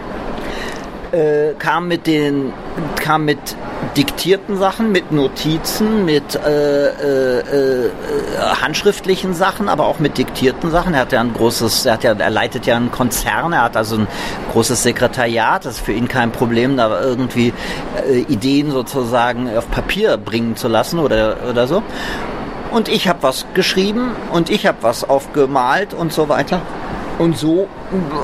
Äh, 1.10 1.54
kam 1.58 1.88
mit 1.88 2.06
den 2.06 2.52
kam 2.96 3.24
mit 3.24 3.56
diktierten 3.96 4.56
Sachen, 4.56 4.92
mit 4.92 5.12
Notizen, 5.12 6.04
mit 6.04 6.34
äh, 6.34 6.88
äh, 6.88 7.38
äh, 7.38 7.90
handschriftlichen 8.60 9.34
Sachen, 9.34 9.68
aber 9.68 9.86
auch 9.86 9.98
mit 9.98 10.18
diktierten 10.18 10.70
Sachen. 10.70 10.94
Er 10.94 11.00
hat 11.00 11.12
ja 11.12 11.20
ein 11.20 11.32
großes, 11.32 11.86
er 11.86 11.94
hat 11.94 12.04
ja, 12.04 12.12
er 12.12 12.30
leitet 12.30 12.66
ja 12.66 12.76
einen 12.76 12.90
Konzern, 12.90 13.52
er 13.52 13.62
hat 13.62 13.76
also 13.76 13.96
ein 13.96 14.06
großes 14.52 14.82
Sekretariat. 14.82 15.64
Das 15.64 15.74
ist 15.74 15.84
für 15.84 15.92
ihn 15.92 16.08
kein 16.08 16.32
Problem, 16.32 16.76
da 16.76 17.00
irgendwie 17.00 17.52
äh, 18.08 18.20
Ideen 18.20 18.70
sozusagen 18.70 19.54
auf 19.56 19.70
Papier 19.70 20.16
bringen 20.16 20.56
zu 20.56 20.68
lassen 20.68 20.98
oder 20.98 21.36
oder 21.48 21.66
so. 21.66 21.82
Und 22.70 22.88
ich 22.88 23.08
habe 23.08 23.22
was 23.22 23.46
geschrieben 23.54 24.12
und 24.32 24.48
ich 24.48 24.66
habe 24.66 24.78
was 24.82 25.08
aufgemalt 25.08 25.92
und 25.92 26.12
so 26.12 26.28
weiter. 26.28 26.62
Und 27.20 27.36
so 27.36 27.68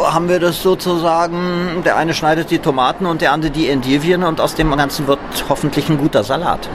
haben 0.04 0.30
wir 0.30 0.40
das 0.40 0.62
sozusagen, 0.62 1.82
der 1.84 1.98
eine 1.98 2.14
schneidet 2.14 2.50
die 2.50 2.60
Tomaten 2.60 3.04
und 3.04 3.20
der 3.20 3.32
andere 3.32 3.50
die 3.50 3.68
Endivien 3.68 4.22
und 4.22 4.40
aus 4.40 4.54
dem 4.54 4.74
Ganzen 4.74 5.06
wird 5.06 5.18
hoffentlich 5.50 5.90
ein 5.90 5.98
guter 5.98 6.24
Salat. 6.24 6.66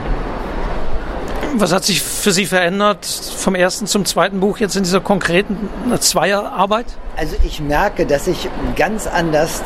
Was 1.56 1.72
hat 1.72 1.82
sich 1.82 2.00
für 2.00 2.30
Sie 2.30 2.46
verändert 2.46 3.04
vom 3.04 3.56
ersten 3.56 3.88
zum 3.88 4.04
zweiten 4.04 4.38
Buch 4.38 4.58
jetzt 4.58 4.76
in 4.76 4.84
dieser 4.84 5.00
konkreten 5.00 5.68
Zweierarbeit? 5.98 6.86
Also 7.16 7.34
ich 7.42 7.60
merke, 7.60 8.06
dass 8.06 8.28
ich 8.28 8.48
ganz 8.76 9.08
anders 9.08 9.60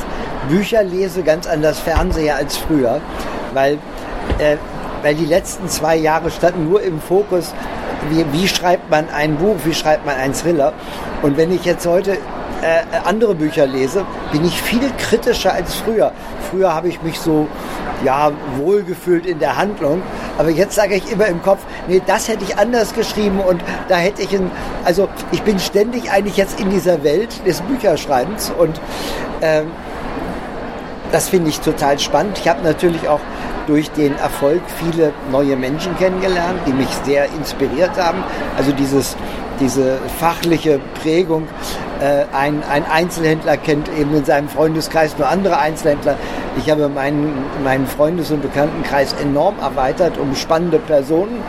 Bücher 0.48 0.82
lese, 0.82 1.22
ganz 1.24 1.46
anders 1.46 1.78
Fernsehe 1.78 2.34
als 2.36 2.56
früher, 2.56 3.02
weil, 3.52 3.74
äh, 4.38 4.56
weil 5.02 5.14
die 5.14 5.26
letzten 5.26 5.68
zwei 5.68 5.96
Jahre 5.96 6.30
standen 6.30 6.70
nur 6.70 6.80
im 6.80 7.02
Fokus, 7.02 7.52
wie, 8.08 8.24
wie 8.32 8.48
schreibt 8.48 8.90
man 8.90 9.10
ein 9.10 9.36
Buch, 9.36 9.56
wie 9.64 9.74
schreibt 9.74 10.06
man 10.06 10.16
einen 10.16 10.32
Thriller. 10.32 10.72
Und 11.20 11.36
wenn 11.36 11.52
ich 11.52 11.66
jetzt 11.66 11.86
heute 11.86 12.16
äh, 12.62 12.82
andere 13.04 13.34
Bücher 13.34 13.66
lese, 13.66 14.04
bin 14.32 14.44
ich 14.44 14.60
viel 14.62 14.90
kritischer 14.98 15.52
als 15.52 15.74
früher. 15.74 16.12
Früher 16.50 16.74
habe 16.74 16.88
ich 16.88 17.02
mich 17.02 17.18
so 17.18 17.48
ja, 18.04 18.32
wohlgefühlt 18.56 19.26
in 19.26 19.38
der 19.38 19.56
Handlung. 19.56 20.02
Aber 20.38 20.50
jetzt 20.50 20.74
sage 20.74 20.94
ich 20.94 21.10
immer 21.10 21.26
im 21.26 21.42
Kopf, 21.42 21.60
nee, 21.88 22.02
das 22.06 22.28
hätte 22.28 22.44
ich 22.44 22.58
anders 22.58 22.94
geschrieben 22.94 23.40
und 23.40 23.62
da 23.88 23.96
hätte 23.96 24.22
ich 24.22 24.32
ein, 24.34 24.50
also 24.84 25.08
ich 25.32 25.42
bin 25.42 25.58
ständig 25.58 26.10
eigentlich 26.10 26.36
jetzt 26.36 26.60
in 26.60 26.70
dieser 26.70 27.02
Welt 27.04 27.46
des 27.46 27.60
Bücherschreibens 27.62 28.52
und 28.58 28.80
ähm, 29.40 29.70
das 31.12 31.28
finde 31.28 31.50
ich 31.50 31.60
total 31.60 31.98
spannend. 31.98 32.38
Ich 32.38 32.48
habe 32.48 32.62
natürlich 32.62 33.08
auch 33.08 33.20
durch 33.66 33.90
den 33.90 34.16
Erfolg 34.18 34.62
viele 34.78 35.12
neue 35.30 35.56
Menschen 35.56 35.96
kennengelernt, 35.96 36.60
die 36.66 36.72
mich 36.72 36.88
sehr 37.04 37.26
inspiriert 37.26 37.96
haben. 37.96 38.22
Also 38.56 38.72
dieses, 38.72 39.16
diese 39.60 39.98
fachliche 40.18 40.80
Prägung 41.02 41.48
äh, 42.00 42.24
ein, 42.34 42.62
ein 42.70 42.84
Einzelhändler 42.84 43.56
kennt 43.56 43.88
eben 43.98 44.14
in 44.14 44.24
seinem 44.24 44.48
Freundeskreis 44.48 45.16
nur 45.18 45.28
andere 45.28 45.58
Einzelhändler. 45.58 46.16
Ich 46.58 46.70
habe 46.70 46.88
meinen, 46.88 47.44
meinen 47.64 47.86
Freundes- 47.86 48.30
und 48.30 48.42
Bekanntenkreis 48.42 49.14
enorm 49.14 49.56
erweitert 49.60 50.18
um 50.18 50.34
spannende 50.34 50.78
Personen. 50.78 51.42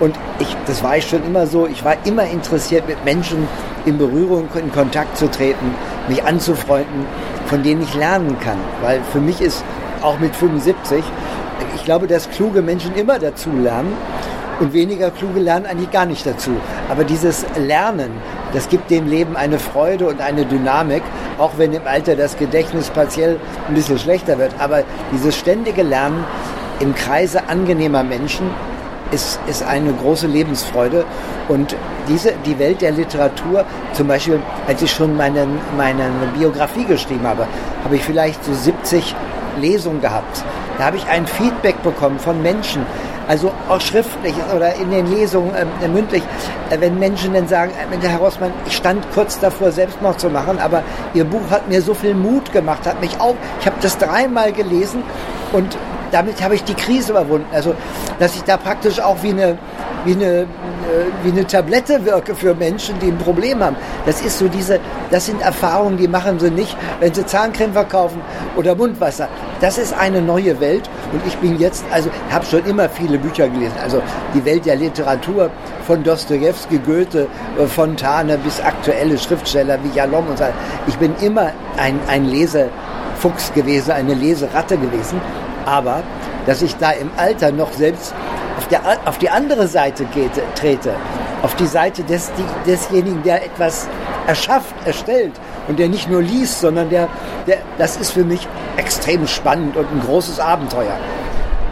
Und 0.00 0.16
ich, 0.38 0.56
das 0.66 0.82
war 0.82 0.96
ich 0.96 1.08
schon 1.08 1.24
immer 1.24 1.46
so, 1.46 1.66
ich 1.66 1.84
war 1.84 1.96
immer 2.04 2.24
interessiert, 2.24 2.86
mit 2.86 3.02
Menschen 3.04 3.48
in 3.84 3.98
Berührung, 3.98 4.48
in 4.54 4.72
Kontakt 4.72 5.16
zu 5.16 5.30
treten, 5.30 5.74
mich 6.08 6.24
anzufreunden, 6.24 7.06
von 7.46 7.62
denen 7.62 7.82
ich 7.82 7.94
lernen 7.94 8.38
kann. 8.40 8.58
Weil 8.82 9.00
für 9.12 9.20
mich 9.20 9.40
ist 9.40 9.62
auch 10.02 10.18
mit 10.18 10.36
75, 10.36 11.02
ich 11.74 11.84
glaube, 11.84 12.06
dass 12.06 12.30
kluge 12.30 12.62
Menschen 12.62 12.94
immer 12.94 13.18
dazu 13.18 13.50
lernen 13.50 13.92
und 14.60 14.72
weniger 14.72 15.10
kluge 15.10 15.40
lernen 15.40 15.66
eigentlich 15.66 15.90
gar 15.90 16.06
nicht 16.06 16.26
dazu. 16.26 16.52
Aber 16.88 17.04
dieses 17.04 17.44
Lernen, 17.56 18.10
das 18.52 18.68
gibt 18.68 18.90
dem 18.90 19.06
Leben 19.08 19.36
eine 19.36 19.58
Freude 19.58 20.06
und 20.06 20.20
eine 20.20 20.44
Dynamik, 20.44 21.02
auch 21.38 21.52
wenn 21.56 21.72
im 21.72 21.86
Alter 21.86 22.16
das 22.16 22.36
Gedächtnis 22.36 22.90
partiell 22.90 23.38
ein 23.68 23.74
bisschen 23.74 23.98
schlechter 23.98 24.38
wird. 24.38 24.52
Aber 24.58 24.84
dieses 25.12 25.36
ständige 25.36 25.82
Lernen 25.82 26.24
im 26.80 26.94
Kreise 26.94 27.48
angenehmer 27.48 28.04
Menschen 28.04 28.50
ist, 29.10 29.38
ist 29.46 29.62
eine 29.62 29.92
große 29.92 30.26
Lebensfreude. 30.26 31.04
Und 31.48 31.76
diese, 32.08 32.32
die 32.44 32.58
Welt 32.58 32.80
der 32.80 32.92
Literatur, 32.92 33.64
zum 33.92 34.08
Beispiel, 34.08 34.40
als 34.66 34.82
ich 34.82 34.90
schon 34.90 35.16
meine, 35.16 35.46
meine 35.76 36.10
Biografie 36.36 36.84
geschrieben 36.84 37.26
habe, 37.26 37.46
habe 37.84 37.96
ich 37.96 38.02
vielleicht 38.02 38.44
so 38.44 38.52
70 38.52 39.14
Lesungen 39.60 40.00
gehabt. 40.00 40.44
Da 40.78 40.84
habe 40.84 40.96
ich 40.96 41.06
ein 41.06 41.26
Feedback 41.26 41.82
bekommen 41.82 42.18
von 42.18 42.42
Menschen, 42.42 42.84
also 43.28 43.52
auch 43.68 43.80
schriftlich 43.80 44.34
oder 44.54 44.74
in 44.74 44.90
den 44.90 45.06
Lesungen 45.06 45.52
äh, 45.54 45.88
mündlich, 45.88 46.22
äh, 46.70 46.80
wenn 46.80 46.98
Menschen 46.98 47.32
dann 47.34 47.48
sagen, 47.48 47.72
äh, 47.72 48.06
Herr 48.06 48.18
Rossmann, 48.18 48.52
ich 48.66 48.76
stand 48.76 49.04
kurz 49.12 49.38
davor, 49.38 49.72
Selbstmord 49.72 50.20
zu 50.20 50.28
machen, 50.28 50.58
aber 50.58 50.82
Ihr 51.14 51.24
Buch 51.24 51.50
hat 51.50 51.68
mir 51.68 51.80
so 51.80 51.94
viel 51.94 52.14
Mut 52.14 52.52
gemacht, 52.52 52.86
hat 52.86 53.00
mich 53.00 53.20
auch, 53.20 53.36
ich 53.60 53.66
habe 53.66 53.76
das 53.80 53.96
dreimal 53.98 54.52
gelesen 54.52 55.02
und 55.52 55.76
damit 56.14 56.40
habe 56.40 56.54
ich 56.54 56.62
die 56.62 56.74
Krise 56.74 57.10
überwunden. 57.10 57.48
Also, 57.52 57.74
dass 58.20 58.36
ich 58.36 58.44
da 58.44 58.56
praktisch 58.56 59.00
auch 59.00 59.16
wie 59.22 59.30
eine, 59.30 59.58
wie 60.04 60.12
eine, 60.12 60.42
äh, 60.42 60.46
wie 61.24 61.32
eine 61.32 61.44
Tablette 61.44 62.04
wirke 62.04 62.36
für 62.36 62.54
Menschen, 62.54 62.96
die 63.00 63.08
ein 63.08 63.18
Problem 63.18 63.62
haben. 63.62 63.74
Das 64.06 64.22
ist 64.22 64.38
so 64.38 64.46
diese, 64.46 64.78
das 65.10 65.26
sind 65.26 65.42
Erfahrungen, 65.42 65.96
die 65.96 66.06
machen 66.06 66.38
sie 66.38 66.52
nicht, 66.52 66.76
wenn 67.00 67.12
sie 67.12 67.26
Zahncreme 67.26 67.72
verkaufen 67.72 68.20
oder 68.54 68.76
Mundwasser. 68.76 69.28
Das 69.60 69.76
ist 69.76 69.92
eine 69.92 70.22
neue 70.22 70.60
Welt 70.60 70.88
und 71.12 71.20
ich 71.26 71.36
bin 71.38 71.58
jetzt, 71.58 71.84
also 71.90 72.10
habe 72.30 72.46
schon 72.46 72.64
immer 72.64 72.88
viele 72.88 73.18
Bücher 73.18 73.48
gelesen. 73.48 73.74
Also 73.82 74.00
die 74.34 74.44
Welt 74.44 74.66
der 74.66 74.76
Literatur 74.76 75.50
von 75.84 76.04
Dostoevsky, 76.04 76.78
Goethe, 76.78 77.26
äh, 77.58 77.66
Fontane 77.66 78.38
bis 78.38 78.60
aktuelle 78.60 79.18
Schriftsteller 79.18 79.80
wie 79.82 79.96
Jalom 79.96 80.28
und 80.28 80.38
so. 80.38 80.44
Ich 80.86 80.96
bin 80.96 81.12
immer 81.20 81.50
ein, 81.76 81.98
ein 82.06 82.26
Lesefuchs 82.26 83.52
gewesen, 83.52 83.90
eine 83.90 84.14
Leseratte 84.14 84.76
gewesen. 84.76 85.20
Aber 85.66 86.02
dass 86.46 86.62
ich 86.62 86.76
da 86.76 86.90
im 86.90 87.10
Alter 87.16 87.52
noch 87.52 87.72
selbst 87.72 88.14
auf, 88.58 88.68
der, 88.68 88.80
auf 89.04 89.18
die 89.18 89.30
andere 89.30 89.66
Seite 89.66 90.04
geht, 90.06 90.32
trete, 90.54 90.94
auf 91.42 91.54
die 91.56 91.66
Seite 91.66 92.02
des, 92.04 92.30
desjenigen, 92.66 93.22
der 93.22 93.44
etwas 93.44 93.88
erschafft, 94.26 94.74
erstellt 94.84 95.32
und 95.68 95.78
der 95.78 95.88
nicht 95.88 96.08
nur 96.08 96.22
liest, 96.22 96.60
sondern 96.60 96.88
der, 96.90 97.08
der, 97.46 97.58
das 97.78 97.96
ist 97.96 98.12
für 98.12 98.24
mich 98.24 98.46
extrem 98.76 99.26
spannend 99.26 99.76
und 99.76 99.90
ein 99.90 100.00
großes 100.00 100.40
Abenteuer. 100.40 100.98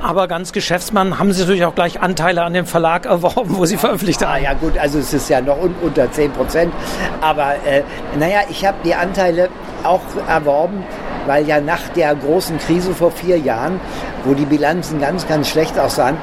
Aber 0.03 0.27
ganz 0.27 0.53
Geschäftsmann 0.53 1.21
haben 1.21 1.33
Sie 1.33 1.41
natürlich 1.41 1.65
auch 1.65 1.77
gleich 1.77 2.01
Anteile 2.01 2.43
an 2.43 2.53
dem 2.55 2.67
Verlag 2.67 3.07
erworben, 3.07 3.57
wo 3.57 3.65
Sie 3.67 3.77
veröffentlicht 3.77 4.21
haben. 4.23 4.33
Ah, 4.33 4.39
ja 4.39 4.53
gut, 4.55 4.77
also 4.77 4.99
es 4.99 5.13
ist 5.13 5.31
ja 5.31 5.41
noch 5.41 5.63
un 5.63 5.75
unter 5.81 6.11
10 6.11 6.33
Prozent. 6.33 6.75
Aber 7.21 7.55
äh, 7.65 7.83
naja, 8.19 8.41
ich 8.51 8.67
habe 8.67 8.79
die 8.85 8.97
Anteile 8.97 9.49
auch 9.85 10.01
erworben, 10.27 10.85
weil 11.27 11.47
ja 11.47 11.61
nach 11.61 11.89
der 11.97 12.15
großen 12.15 12.59
Krise 12.59 12.95
vor 12.95 13.11
vier 13.11 13.39
Jahren, 13.39 13.81
wo 14.25 14.35
die 14.35 14.45
Bilanzen 14.45 15.01
ganz, 15.01 15.27
ganz 15.27 15.49
schlecht 15.49 15.79
aussahen, 15.79 16.17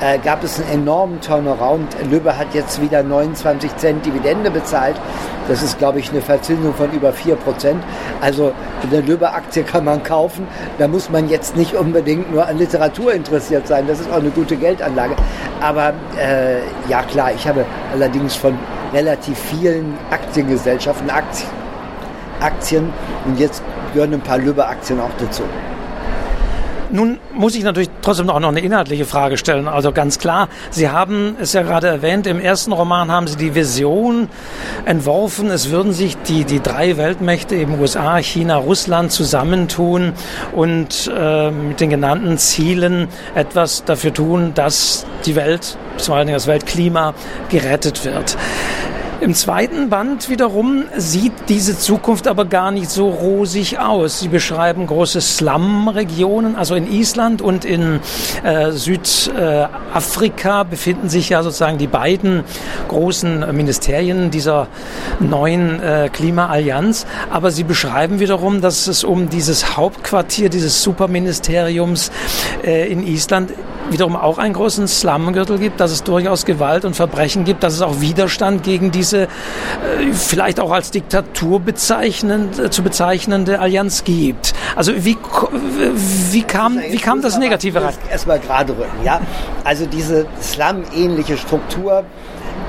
äh, 0.00 0.18
gab 0.18 0.42
es 0.44 0.60
einen 0.60 0.82
enormen 0.82 1.20
Turnaround. 1.20 1.96
Löbe 2.10 2.36
hat 2.36 2.54
jetzt 2.54 2.80
wieder 2.80 3.02
29 3.02 3.76
Cent 3.76 4.04
Dividende 4.04 4.50
bezahlt. 4.50 4.96
Das 5.48 5.62
ist, 5.62 5.78
glaube 5.78 5.98
ich, 5.98 6.10
eine 6.10 6.20
Verzinsung 6.20 6.74
von 6.74 6.90
über 6.92 7.12
4 7.12 7.36
Prozent. 7.36 7.82
Also 8.20 8.52
eine 8.82 9.00
Löbe-Aktie 9.00 9.62
kann 9.62 9.84
man 9.84 10.02
kaufen. 10.02 10.46
Da 10.78 10.88
muss 10.88 11.10
man 11.10 11.28
jetzt 11.28 11.56
nicht 11.56 11.74
unbedingt 11.74 12.32
nur 12.32 12.46
an 12.46 12.58
Literatur 12.58 13.12
interessiert 13.12 13.66
sein. 13.66 13.86
Das 13.86 14.00
ist 14.00 14.10
auch 14.10 14.18
eine 14.18 14.30
gute 14.30 14.56
Geldanlage. 14.56 15.14
Aber 15.60 15.92
äh, 16.18 16.60
ja 16.88 17.02
klar, 17.02 17.32
ich 17.34 17.46
habe 17.46 17.64
allerdings 17.92 18.34
von 18.34 18.58
relativ 18.92 19.38
vielen 19.38 19.96
Aktiengesellschaften 20.10 21.10
Aktien, 21.10 21.50
Aktien 22.40 22.92
und 23.26 23.38
jetzt 23.38 23.62
gehören 23.94 24.12
ein 24.12 24.20
paar 24.20 24.38
Löbe-Aktien 24.38 25.00
auch 25.00 25.10
dazu. 25.18 25.44
Nun 26.90 27.18
muss 27.32 27.56
ich 27.56 27.64
natürlich 27.64 27.90
trotzdem 28.02 28.30
auch 28.30 28.38
noch 28.38 28.50
eine 28.50 28.60
inhaltliche 28.60 29.04
Frage 29.04 29.36
stellen. 29.36 29.66
Also 29.66 29.90
ganz 29.90 30.20
klar, 30.20 30.48
Sie 30.70 30.90
haben 30.90 31.36
es 31.40 31.52
ja 31.52 31.62
gerade 31.62 31.88
erwähnt, 31.88 32.26
im 32.28 32.38
ersten 32.38 32.72
Roman 32.72 33.10
haben 33.10 33.26
Sie 33.26 33.36
die 33.36 33.54
Vision 33.54 34.28
entworfen, 34.84 35.50
es 35.50 35.70
würden 35.70 35.92
sich 35.92 36.16
die, 36.18 36.44
die 36.44 36.60
drei 36.60 36.96
Weltmächte, 36.96 37.56
eben 37.56 37.80
USA, 37.80 38.18
China, 38.18 38.58
Russland, 38.58 39.10
zusammentun 39.10 40.12
und 40.52 41.10
äh, 41.12 41.50
mit 41.50 41.80
den 41.80 41.90
genannten 41.90 42.38
Zielen 42.38 43.08
etwas 43.34 43.84
dafür 43.84 44.12
tun, 44.12 44.52
dass 44.54 45.04
die 45.26 45.34
Welt, 45.34 45.76
vor 45.98 46.16
allem 46.16 46.28
das 46.28 46.46
Weltklima, 46.46 47.14
gerettet 47.48 48.04
wird. 48.04 48.36
Im 49.20 49.32
zweiten 49.32 49.90
Band 49.90 50.28
wiederum 50.28 50.84
sieht 50.96 51.32
diese 51.48 51.78
Zukunft 51.78 52.26
aber 52.26 52.44
gar 52.44 52.70
nicht 52.72 52.90
so 52.90 53.08
rosig 53.08 53.78
aus. 53.78 54.18
Sie 54.20 54.28
beschreiben 54.28 54.86
große 54.86 55.20
Slum-Regionen, 55.20 56.56
also 56.56 56.74
in 56.74 56.90
Island 56.90 57.40
und 57.40 57.64
in 57.64 58.00
äh, 58.42 58.72
Südafrika 58.72 60.64
befinden 60.64 61.08
sich 61.08 61.28
ja 61.28 61.42
sozusagen 61.42 61.78
die 61.78 61.86
beiden 61.86 62.42
großen 62.88 63.56
Ministerien 63.56 64.30
dieser 64.30 64.66
neuen 65.20 65.80
äh, 65.80 66.10
Klimaallianz. 66.12 67.06
Aber 67.30 67.50
sie 67.50 67.64
beschreiben 67.64 68.18
wiederum, 68.18 68.60
dass 68.60 68.88
es 68.88 69.04
um 69.04 69.28
dieses 69.28 69.76
Hauptquartier 69.76 70.48
dieses 70.48 70.82
Superministeriums 70.82 72.10
äh, 72.64 72.90
in 72.90 73.06
Island 73.06 73.52
wiederum 73.90 74.16
auch 74.16 74.38
einen 74.38 74.54
großen 74.54 74.88
Slumgürtel 74.88 75.58
gibt, 75.58 75.80
dass 75.80 75.90
es 75.90 76.02
durchaus 76.02 76.44
Gewalt 76.44 76.84
und 76.84 76.94
Verbrechen 76.94 77.44
gibt, 77.44 77.62
dass 77.62 77.74
es 77.74 77.82
auch 77.82 78.00
Widerstand 78.00 78.62
gegen 78.62 78.90
diese 79.04 79.22
äh, 79.24 80.12
vielleicht 80.12 80.58
auch 80.60 80.70
als 80.70 80.90
Diktatur 80.90 81.60
bezeichnend, 81.60 82.58
äh, 82.58 82.70
zu 82.70 82.82
bezeichnende 82.82 83.60
Allianz 83.60 84.04
gibt. 84.04 84.54
Also 84.76 84.92
wie, 85.04 85.16
wie 86.30 86.42
kam, 86.42 86.78
wie 86.78 86.96
kam 86.96 87.20
das 87.20 87.38
Negative 87.38 87.82
rein? 87.82 87.94
Erstmal 88.10 88.40
gerade 88.40 88.72
rücken, 88.72 89.04
ja. 89.04 89.20
Also 89.62 89.86
diese 89.86 90.26
Slum-ähnliche 90.40 91.36
Struktur 91.36 92.04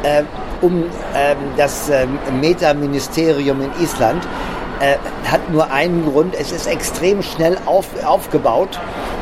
äh, 0.03 0.23
um 0.61 0.83
ähm, 1.15 1.37
das 1.57 1.89
ähm, 1.89 2.19
Meta-Ministerium 2.39 3.61
in 3.61 3.83
Island 3.83 4.27
äh, 4.79 4.97
hat 5.29 5.49
nur 5.51 5.71
einen 5.71 6.05
Grund, 6.05 6.35
es 6.35 6.51
ist 6.51 6.67
extrem 6.67 7.21
schnell 7.21 7.57
auf, 7.65 7.87
aufgebaut. 8.03 8.79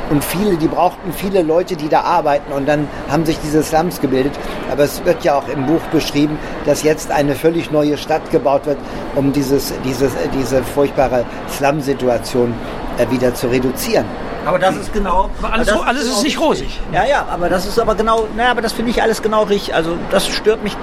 Und 0.09 0.23
viele, 0.23 0.57
die 0.57 0.67
brauchten 0.67 1.13
viele 1.13 1.41
Leute, 1.41 1.75
die 1.75 1.87
da 1.87 2.01
arbeiten. 2.01 2.51
Und 2.51 2.67
dann 2.67 2.87
haben 3.09 3.25
sich 3.25 3.39
diese 3.39 3.63
Slums 3.63 4.01
gebildet. 4.01 4.33
Aber 4.71 4.83
es 4.83 5.03
wird 5.05 5.23
ja 5.23 5.37
auch 5.37 5.47
im 5.47 5.65
Buch 5.65 5.81
beschrieben, 5.91 6.37
dass 6.65 6.83
jetzt 6.83 7.09
eine 7.09 7.35
völlig 7.35 7.71
neue 7.71 7.97
Stadt 7.97 8.29
gebaut 8.29 8.65
wird, 8.65 8.77
um 9.15 9.31
dieses, 9.31 9.73
dieses, 9.85 10.11
diese 10.37 10.63
furchtbare 10.63 11.25
Slum-Situation 11.49 12.53
wieder 13.09 13.33
zu 13.33 13.47
reduzieren. 13.47 14.05
Aber 14.45 14.59
das 14.59 14.75
ist 14.75 14.93
genau. 14.93 15.29
Aber 15.41 15.53
alles, 15.53 15.69
alles 15.69 16.03
ist, 16.03 16.17
ist 16.17 16.23
nicht 16.23 16.39
rosig. 16.39 16.79
Ja, 16.91 17.05
ja, 17.05 17.25
aber 17.29 17.49
das 17.49 17.65
ist 17.65 17.79
aber 17.79 17.95
genau, 17.95 18.27
naja, 18.35 18.51
aber 18.51 18.61
das 18.61 18.73
finde 18.73 18.91
ich 18.91 19.01
alles 19.01 19.21
genau 19.21 19.43
richtig. 19.43 19.73
Also 19.73 19.97
das 20.11 20.27
stört 20.27 20.63
mich 20.63 20.75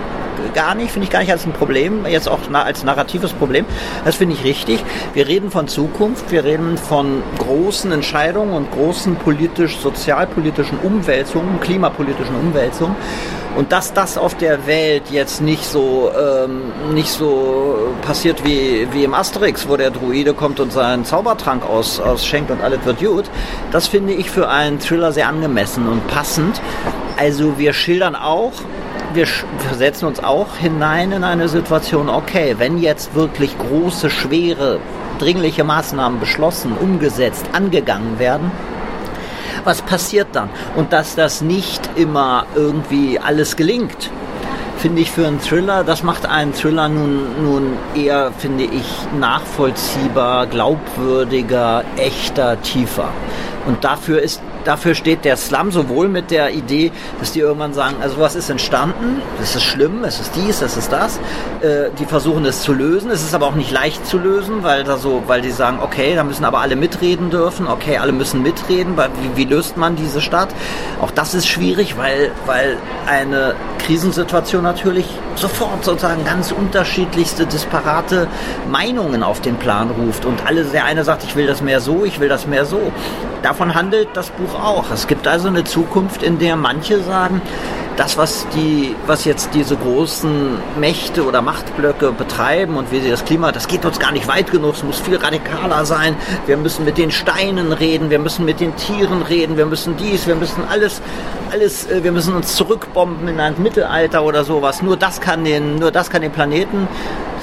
gar 0.55 0.75
nicht, 0.75 0.91
finde 0.91 1.05
ich 1.05 1.11
gar 1.11 1.21
nicht 1.21 1.31
als 1.31 1.45
ein 1.45 1.53
Problem, 1.53 2.07
jetzt 2.07 2.29
auch 2.29 2.39
als 2.53 2.85
narratives 2.85 3.33
Problem. 3.33 3.67
Das 4.05 4.17
finde 4.17 4.35
ich 4.35 4.45
richtig. 4.45 4.83
Wir 5.13 5.29
reden 5.29 5.51
von 5.51 5.69
Zukunft, 5.69 6.31
wir 6.31 6.45
reden 6.45 6.79
von 6.79 7.23
großen 7.39 7.93
Entscheidungen 7.93 8.55
und 8.55 8.71
großen 8.73 9.17
politisch, 9.17 9.79
sozialpolitischen 9.79 10.79
Umwälzungen, 10.79 11.61
klimapolitischen 11.61 12.35
Umwälzungen. 12.37 12.97
Und 13.57 13.73
dass 13.73 13.93
das 13.93 14.17
auf 14.17 14.37
der 14.37 14.67
Welt 14.67 15.11
jetzt 15.11 15.41
nicht 15.41 15.65
so, 15.65 16.11
ähm, 16.17 16.95
nicht 16.95 17.11
so 17.11 17.89
passiert 18.03 18.45
wie, 18.45 18.87
wie 18.93 19.05
im 19.05 19.13
Asterix, 19.13 19.69
wo 19.69 19.77
der 19.77 19.91
Druide 19.91 20.35
kommt 20.35 20.61
und 20.61 20.73
seinen 20.73 21.05
Zaubertrank 21.05 21.65
aus, 21.69 21.99
ausschenkt 21.99 22.51
und 22.51 22.63
alles 22.63 22.85
wird 22.85 23.01
gut, 23.01 23.25
das 23.73 23.89
finde 23.89 24.13
ich 24.13 24.31
für 24.31 24.49
einen 24.49 24.79
Thriller 24.79 25.13
sehr 25.13 25.29
angemessen 25.29 25.89
und 25.89 26.07
passend. 26.07 26.61
Also 27.19 27.59
wir 27.59 27.73
schildern 27.73 28.15
auch, 28.15 28.53
wir 29.15 29.27
versetzen 29.27 30.07
uns 30.07 30.23
auch 30.23 30.57
hinein 30.57 31.11
in 31.13 31.25
eine 31.25 31.49
Situation, 31.49 32.09
okay, 32.09 32.55
wenn 32.59 32.79
jetzt 32.79 33.15
wirklich 33.15 33.57
große, 33.59 34.11
schwere, 34.11 34.79
dringliche 35.19 35.65
Maßnahmen 35.65 36.21
beschlossen, 36.21 36.73
umgesetzt, 36.81 37.45
angegangen 37.53 38.19
werden, 38.19 38.53
was 39.65 39.83
passiert 39.83 40.29
dann? 40.33 40.49
Und 40.77 40.93
dass 40.93 41.15
das 41.17 41.41
nicht 41.41 41.89
immer 41.97 42.47
irgendwie 42.55 43.19
alles 43.19 43.57
gelingt, 43.57 44.11
finde 44.79 45.03
ich 45.03 45.11
für 45.11 45.27
einen 45.27 45.41
Thriller, 45.41 45.85
das 45.85 46.03
macht 46.03 46.25
einen 46.25 46.55
Thriller 46.55 46.89
nun, 46.89 47.43
nun 47.43 47.77
eher, 47.95 48.33
finde 48.39 48.65
ich, 48.65 48.87
nachvollziehbar, 49.19 50.47
glaubwürdiger, 50.47 51.85
echter, 51.97 52.61
tiefer. 52.63 53.09
Und 53.67 53.85
dafür 53.85 54.23
ist 54.23 54.41
dafür 54.65 54.95
steht 54.95 55.25
der 55.25 55.37
Slum 55.37 55.71
sowohl 55.71 56.09
mit 56.09 56.31
der 56.31 56.53
Idee, 56.53 56.93
dass 57.19 57.33
die 57.33 57.41
irgendwann 57.41 57.75
sagen, 57.75 57.97
also 58.01 58.19
was 58.19 58.35
ist 58.35 58.51
entstanden, 58.51 59.23
das 59.39 59.57
ist 59.57 59.63
schlimm, 59.63 60.05
es 60.05 60.21
ist 60.21 60.33
dies, 60.37 60.63
es 60.63 60.77
ist 60.77 60.93
das. 60.93 61.19
Äh, 61.61 61.91
die 61.99 62.07
versuchen 62.07 62.45
es 62.45 62.63
zu 62.63 62.73
lösen. 62.73 63.11
Es 63.11 63.23
ist 63.23 63.35
aber 63.35 63.47
auch 63.47 63.55
nicht 63.55 63.71
leicht 63.71 64.07
zu 64.07 64.19
lösen, 64.19 64.63
weil 64.63 64.85
da 64.85 64.97
so, 64.97 65.23
weil 65.27 65.41
die 65.41 65.51
sagen, 65.51 65.79
okay, 65.83 66.15
da 66.15 66.25
müssen 66.25 66.45
aber 66.45 66.59
alle 66.59 66.77
mitreden 66.77 67.31
dürfen, 67.31 67.67
okay, 67.67 67.99
alle 67.99 68.13
müssen 68.13 68.43
mitreden, 68.43 68.97
weil 68.97 69.11
wie, 69.21 69.37
wie 69.37 69.45
löst 69.45 69.77
man 69.77 69.97
diese 69.97 70.21
Stadt? 70.21 70.49
Auch 71.01 71.11
das 71.11 71.35
ist 71.35 71.49
schwierig, 71.49 71.97
weil, 71.97 72.31
weil 72.47 72.77
eine 73.07 73.55
Krisensituation 73.79 74.63
natürlich 74.63 75.07
sofort 75.37 75.85
sozusagen 75.85 76.25
ganz 76.25 76.53
unterschiedlichste, 76.53 77.47
disparate 77.47 78.29
Meinungen 78.71 79.23
auf 79.23 79.41
den 79.41 79.57
Plan 79.57 79.91
ruft. 79.91 80.25
Und 80.25 80.47
alle, 80.47 80.65
der 80.65 80.85
eine 80.85 81.05
sagt, 81.05 81.25
ich 81.25 81.37
will 81.37 81.47
das 81.47 81.63
mehr 81.63 81.81
so, 81.81 82.05
ich 82.05 82.21
will 82.21 82.29
das 82.29 82.47
mehr 82.47 82.65
so. 82.65 82.93
Davon 83.43 83.75
handelt 83.75 84.09
das 84.15 84.31
Buch 84.31 84.50
auch. 84.55 84.91
Es 84.93 85.07
gibt 85.07 85.27
also 85.27 85.49
eine 85.49 85.65
Zukunft, 85.65 86.23
in 86.23 86.39
der 86.39 86.57
manche 86.57 87.03
sagen, 87.03 87.43
das, 87.97 88.17
was 88.17 88.47
die, 88.55 88.95
was 89.07 89.27
jetzt 89.27 89.51
diese 89.53 89.77
großen 89.77 90.57
Mächte 90.79 91.25
oder 91.25 91.43
Machtblöcke 91.43 92.13
betreiben 92.13 92.77
und 92.77 92.91
wie 92.93 93.01
sie 93.01 93.11
das 93.11 93.25
Klima, 93.27 93.53
das 93.53 93.69
geht 93.69 93.85
uns 93.85 93.99
gar 93.99 94.11
nicht 94.11 94.27
weit 94.27 94.51
genug, 94.51 94.75
es 94.75 94.83
muss 94.83 95.01
viel 95.01 95.17
radikaler 95.17 95.85
sein. 95.85 96.17
Wir 96.47 96.57
müssen 96.57 96.87
mit 96.87 96.97
den 96.97 97.11
Steinen 97.11 97.73
reden, 97.73 98.09
wir 98.09 98.19
müssen 98.19 98.47
mit 98.47 98.61
den 98.61 98.75
Tieren 98.77 99.21
reden, 99.21 99.59
wir 99.59 99.67
müssen 99.67 99.99
dies, 99.99 100.27
wir 100.27 100.35
müssen 100.35 100.65
alles, 100.71 101.03
alles, 101.53 101.91
äh, 101.91 102.03
wir 102.03 102.13
müssen 102.13 102.35
uns 102.35 102.57
zurückbomben 102.57 103.29
in 103.29 103.39
ein 103.39 103.55
Mittelalter 103.59 104.23
oder 104.25 104.45
sowas. 104.45 104.81
Nur 104.81 104.97
das 104.97 105.21
kann 105.21 105.45
den, 105.45 105.77
nur 105.77 105.91
das 105.91 106.09
kann 106.09 106.23
den 106.23 106.33
Planeten 106.33 106.89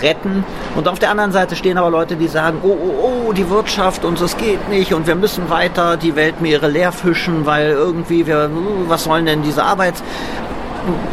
retten. 0.02 0.44
Und 0.76 0.88
auf 0.88 1.00
der 1.00 1.12
anderen 1.12 1.32
Seite 1.32 1.56
stehen 1.56 1.78
aber 1.78 1.90
Leute, 1.90 2.16
die 2.16 2.28
sagen, 2.28 2.60
oh, 2.64 2.68
oh, 2.68 3.28
oh, 3.30 3.34
die 3.34 3.50
Wirtschaft 3.50 4.06
und 4.06 4.20
es 4.22 4.38
geht 4.38 4.70
nicht 4.70 4.94
und 4.94 5.08
wir 5.08 5.16
müssen 5.16 5.50
weiter 5.50 5.98
die 5.98 6.16
Weltmeere 6.16 6.68
leer 6.68 6.92
fischen, 6.92 7.46
weil 7.46 7.70
irgendwie 7.70 8.28
wir, 8.28 8.50
was 8.88 9.04
sollen 9.04 9.26
denn 9.26 9.44
diese 9.44 9.64
Arbeits, 9.64 10.04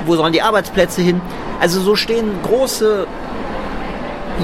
wo 0.06 0.16
sollen 0.16 0.32
die 0.32 0.42
Arbeitsplätze 0.42 1.02
hin? 1.02 1.20
Also 1.60 1.80
so 1.80 1.96
stehen 1.96 2.30
große 2.42 3.06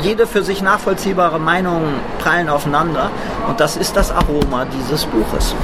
jede 0.03 0.27
für 0.27 0.43
sich 0.43 0.63
nachvollziehbare 0.63 1.41
Meinung 1.41 1.83
prallen 2.21 2.49
aufeinander 2.49 3.11
und 3.49 3.59
das 3.59 3.77
ist 3.77 3.97
das 3.97 4.13
Aroma 4.13 4.65
dieses 4.67 5.05
Buches. 5.07 5.55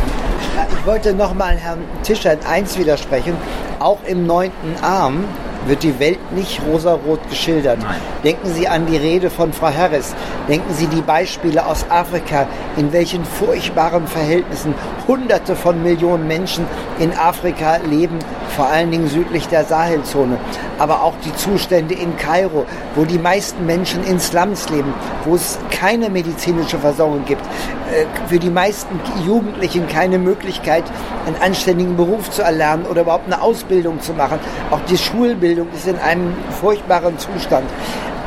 Ich 0.79 0.87
wollte 0.87 1.15
nochmal 1.15 1.57
Herrn 1.57 1.85
Tischert 2.03 2.47
eins 2.47 2.79
widersprechen. 2.79 3.37
Auch 3.79 3.99
im 4.07 4.27
neunten 4.27 4.83
Arm 4.83 5.25
wird 5.67 5.83
die 5.83 5.99
Welt 5.99 6.19
nicht 6.33 6.61
rosarot 6.67 7.21
geschildert. 7.29 7.79
Nein. 7.81 8.01
Denken 8.25 8.53
Sie 8.53 8.69
an 8.69 8.87
die 8.87 8.97
Rede 8.97 9.31
von 9.31 9.53
Frau 9.53 9.73
Harris. 9.73 10.15
Denken 10.49 10.73
Sie 10.75 10.87
die 10.87 11.01
Beispiele 11.01 11.67
aus 11.67 11.87
Afrika, 11.89 12.47
in 12.77 12.93
welchen 12.93 13.25
furchtbaren 13.25 14.07
Verhältnissen 14.07 14.75
Hunderte 15.09 15.57
von 15.57 15.83
Millionen 15.83 16.27
Menschen 16.27 16.67
in 16.99 17.13
Afrika 17.17 17.77
leben, 17.89 18.19
vor 18.57 18.67
allen 18.67 18.91
Dingen 18.91 19.09
südlich 19.09 19.49
der 19.49 19.65
Sahelzone. 19.65 20.39
Aber 20.79 21.03
auch 21.03 21.15
die 21.25 21.35
Zustände 21.35 21.95
in 21.95 22.17
Kairo, 22.17 22.65
wo 22.95 23.05
die 23.05 23.19
meisten 23.19 23.67
Menschen 23.67 24.05
in 24.05 24.19
Slums 24.21 24.69
leben, 24.69 24.93
wo 25.25 25.35
es 25.35 25.59
keine 25.71 26.11
medizinische 26.11 26.79
Versorgung 26.79 27.25
gibt, 27.25 27.43
äh, 27.43 28.07
für 28.29 28.39
die 28.39 28.51
meisten 28.51 28.99
Jugendlichen 29.25 29.87
keine 29.89 30.19
Möglichkeit, 30.19 30.85
einen 31.27 31.37
anständigen 31.37 31.97
Beruf 31.97 32.31
zu 32.31 32.43
erlernen 32.43 32.87
oder 32.87 33.03
überhaupt 33.03 33.27
eine 33.27 33.41
Ausbildung 33.41 34.01
zu 34.01 34.13
machen. 34.13 34.39
Auch 34.71 34.81
die 34.89 34.99
Schulbildung 34.99 35.56
ist 35.75 35.87
in 35.87 35.99
einem 35.99 36.35
furchtbaren 36.61 37.19
Zustand. 37.19 37.69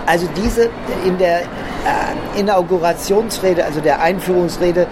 Also 0.05 0.27
diese 0.35 0.69
in 1.05 1.17
der 1.17 1.41
äh, 1.41 2.39
Inaugurationsrede, 2.39 3.63
also 3.63 3.79
der 3.79 4.01
Einführungsrede 4.01 4.87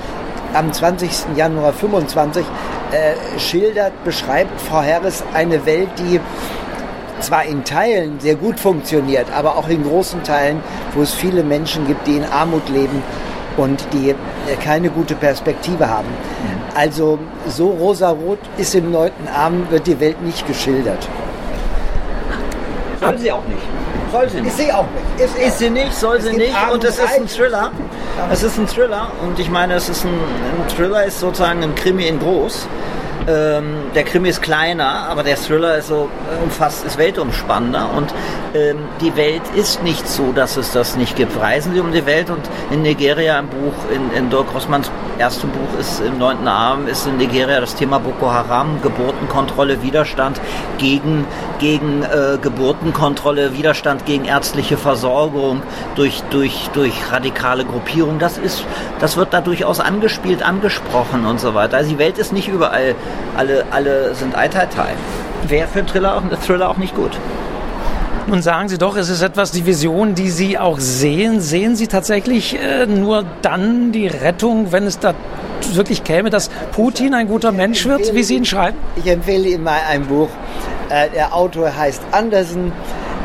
am 0.54 0.72
20. 0.72 1.36
Januar 1.36 1.74
25 1.74 2.46
äh, 2.92 3.40
schildert, 3.40 4.04
beschreibt 4.04 4.62
Frau 4.62 4.82
Harris 4.82 5.24
eine 5.34 5.66
Welt, 5.66 5.90
die 5.98 6.20
zwar 7.20 7.44
in 7.46 7.64
Teilen 7.64 8.20
sehr 8.20 8.36
gut 8.36 8.60
funktioniert, 8.60 9.26
aber 9.36 9.58
auch 9.58 9.68
in 9.70 9.84
großen 9.84 10.24
Teilen, 10.24 10.62
wo 10.94 11.02
es 11.02 11.14
viele 11.14 11.44
Menschen 11.44 11.88
gibt, 11.88 12.06
die 12.06 12.18
in 12.18 12.26
Armut 12.26 12.70
leben 12.70 13.02
und 13.58 13.88
die 13.94 14.12
äh, 14.12 14.16
keine 14.64 14.90
gute 14.90 15.16
Perspektive 15.16 15.90
haben. 15.90 16.10
Also 16.76 17.18
so 17.48 17.70
rosarot 17.70 18.38
ist 18.58 18.76
im 18.76 18.92
neunten 18.92 19.28
Abend, 19.28 19.72
wird 19.72 19.88
die 19.88 20.00
Welt 20.00 20.22
nicht 20.22 20.46
geschildert. 20.46 21.10
Soll 23.00 23.18
sie 23.18 23.32
auch 23.32 23.46
nicht. 23.46 23.62
Soll 24.12 24.30
sie 24.30 24.42
nicht. 24.42 24.48
Ist 24.48 24.58
sie 24.58 24.72
auch 24.72 24.86
nicht. 24.86 25.26
Ist, 25.26 25.38
ist 25.38 25.60
sie 25.60 25.70
nicht, 25.70 25.94
soll 25.94 26.22
sie 26.22 26.34
nicht. 26.34 26.56
Und 26.72 26.84
es 26.84 26.98
ist 26.98 27.20
ein. 27.20 27.28
Thriller. 27.28 27.72
Es 28.32 28.44
ist 28.44 28.58
ein 28.58 28.68
Thriller. 28.68 29.12
Und 29.22 29.38
ich 29.40 29.50
meine, 29.50 29.76
es 29.76 29.90
ist 29.90 30.06
ein, 30.06 30.10
ein 30.10 30.68
Thriller 30.76 31.04
ist 31.04 31.20
sozusagen 31.20 31.64
ein 31.64 31.76
Krimi 31.76 32.08
in 32.08 32.20
groß. 32.20 32.68
Ähm, 33.28 33.92
der 33.94 34.04
Krimi 34.06 34.30
ist 34.30 34.42
kleiner, 34.42 35.10
aber 35.10 35.22
der 35.22 35.36
Thriller 35.36 35.78
ist 35.78 35.88
so 35.88 36.08
äh, 36.32 36.44
umfasst, 36.44 36.86
ist 36.86 36.98
weltumspannender 36.98 37.90
und 37.94 38.14
ähm, 38.54 38.78
die 39.02 39.18
Welt 39.18 39.42
ist 39.54 39.84
nicht 39.84 40.08
so, 40.08 40.32
dass 40.32 40.56
es 40.56 40.72
das 40.72 40.96
nicht 40.96 41.18
gibt. 41.18 41.38
Reisen 41.38 41.74
Sie 41.74 41.82
um 41.82 41.92
die 41.92 42.06
Welt 42.06 42.30
und 42.30 42.40
in 42.72 42.84
Nigeria 42.84 43.38
im 43.38 43.48
Buch, 43.50 43.74
in, 43.94 44.18
in 44.18 44.30
Dirk 44.30 44.54
Rossmanns 44.54 44.90
erstem 45.18 45.50
Buch 45.50 45.80
ist 45.80 46.00
im 46.00 46.18
neunten 46.20 46.48
Abend 46.48 46.88
ist 46.88 47.06
in 47.06 47.18
Nigeria 47.18 47.60
das 47.60 47.76
Thema 47.76 48.00
Boko 48.00 48.32
Haram, 48.32 48.82
Geburtenkontrolle, 48.82 49.82
Widerstand 49.82 50.40
gegen, 50.78 51.26
gegen 51.60 52.04
äh, 52.04 52.38
Geburtenkontrolle, 52.42 53.54
Widerstand 53.54 54.06
gegen 54.06 54.26
ärztliche 54.26 54.78
Versorgung 54.78 55.62
durch, 55.96 56.24
durch, 56.30 56.70
durch 56.74 56.94
radikale 57.12 57.66
Gruppierungen. 57.66 58.20
Das 58.20 58.38
ist, 58.38 58.64
das 59.00 59.18
wird 59.18 59.34
da 59.34 59.42
durchaus 59.42 59.80
angespielt, 59.80 60.44
angesprochen 60.44 61.26
und 61.26 61.40
so 61.40 61.54
weiter. 61.54 61.78
Also 61.78 61.90
die 61.92 61.98
Welt 61.98 62.18
ist 62.18 62.34
nicht 62.34 62.48
überall, 62.48 62.96
alle, 63.36 63.66
alle 63.72 64.16
sind 64.16 64.38
ei 64.38 64.48
tai 64.48 64.66
tai. 64.68 64.94
Wäre 65.48 65.68
für 65.68 65.80
einen 65.80 65.88
Thriller 65.88 66.16
auch, 66.16 66.22
einen 66.22 66.42
Thriller 66.42 66.70
auch 66.70 66.78
nicht 66.78 66.96
gut. 66.96 67.12
Nun 68.28 68.42
sagen 68.42 68.68
Sie 68.68 68.78
doch, 68.78 68.98
es 68.98 69.08
ist 69.08 69.22
etwas 69.22 69.52
die 69.52 69.66
Vision, 69.66 70.14
die 70.14 70.30
Sie 70.30 70.58
auch 70.58 70.80
sehen. 70.80 71.40
Sehen 71.40 71.78
Sie 71.78 71.88
tatsächlich 71.88 72.60
äh, 72.60 72.86
nur 72.86 73.24
dann 73.42 73.94
die 73.94 74.08
Rettung, 74.08 74.74
wenn 74.74 74.84
es 74.86 75.00
da 75.00 75.14
wirklich 75.74 76.04
käme, 76.04 76.30
dass 76.30 76.50
Putin 76.74 77.14
ein 77.14 77.28
guter 77.30 77.54
Mensch 77.54 77.86
wird, 77.86 78.14
wie 78.14 78.24
Sie 78.24 78.36
ihn 78.36 78.44
schreiben? 78.44 78.78
Ich 78.98 79.08
empfehle 79.08 79.48
Ihnen 79.48 79.64
mal 79.64 79.80
ein 79.90 80.06
Buch. 80.06 80.30
Äh, 80.90 81.10
der 81.10 81.36
Autor 81.36 81.76
heißt 81.76 82.02
Andersen, 82.12 82.72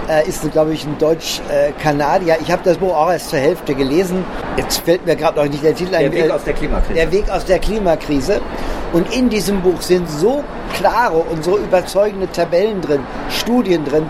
äh, 0.08 0.28
ist, 0.28 0.50
glaube 0.52 0.72
ich, 0.72 0.84
ein 0.84 0.98
Deutsch-Kanadier. 0.98 2.38
Ich 2.40 2.50
habe 2.50 2.62
das 2.64 2.78
Buch 2.78 2.94
auch 2.94 3.10
erst 3.10 3.30
zur 3.30 3.38
Hälfte 3.38 3.74
gelesen. 3.74 4.24
Jetzt 4.56 4.78
fällt 4.84 5.06
mir 5.06 5.16
gerade 5.16 5.38
noch 5.38 5.48
nicht 5.48 5.62
der 5.62 5.74
Titel 5.74 5.94
ein. 5.94 6.12
Äh, 6.12 6.28
der 6.44 6.54
Klimakrise. 6.54 6.94
Der 6.94 7.12
Weg 7.12 7.30
aus 7.30 7.44
der 7.44 7.58
Klimakrise. 7.58 8.40
Und 8.92 9.14
in 9.14 9.28
diesem 9.28 9.62
Buch 9.62 9.80
sind 9.80 10.10
so 10.10 10.44
klare 10.74 11.16
und 11.16 11.44
so 11.44 11.56
überzeugende 11.56 12.30
Tabellen 12.30 12.80
drin, 12.80 13.00
Studien 13.30 13.84
drin, 13.84 14.06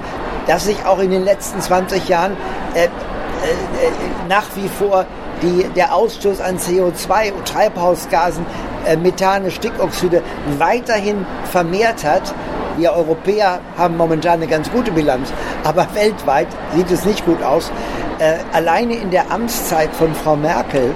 dass 0.46 0.64
sich 0.64 0.84
auch 0.84 0.98
in 0.98 1.10
den 1.10 1.24
letzten 1.24 1.60
20 1.60 2.08
Jahren 2.08 2.36
äh, 2.74 2.84
äh, 2.84 2.86
äh, 2.86 2.88
nach 4.28 4.46
wie 4.54 4.68
vor 4.68 5.04
die, 5.42 5.64
der 5.74 5.94
Ausstoß 5.94 6.40
an 6.40 6.58
CO2 6.58 7.32
und 7.32 7.46
Treibhausgasen, 7.46 8.46
äh, 8.86 8.96
Methane, 8.96 9.50
Stickoxide 9.50 10.22
weiterhin 10.58 11.26
vermehrt 11.50 12.04
hat. 12.04 12.34
Wir 12.76 12.92
Europäer 12.92 13.60
haben 13.76 13.96
momentan 13.96 14.34
eine 14.34 14.46
ganz 14.46 14.70
gute 14.70 14.90
Bilanz, 14.92 15.32
aber 15.64 15.86
weltweit 15.94 16.48
sieht 16.74 16.90
es 16.90 17.04
nicht 17.04 17.24
gut 17.24 17.42
aus. 17.42 17.70
Äh, 18.18 18.38
alleine 18.52 18.94
in 18.94 19.10
der 19.10 19.30
Amtszeit 19.30 19.90
von 19.94 20.14
Frau 20.14 20.36
Merkel 20.36 20.94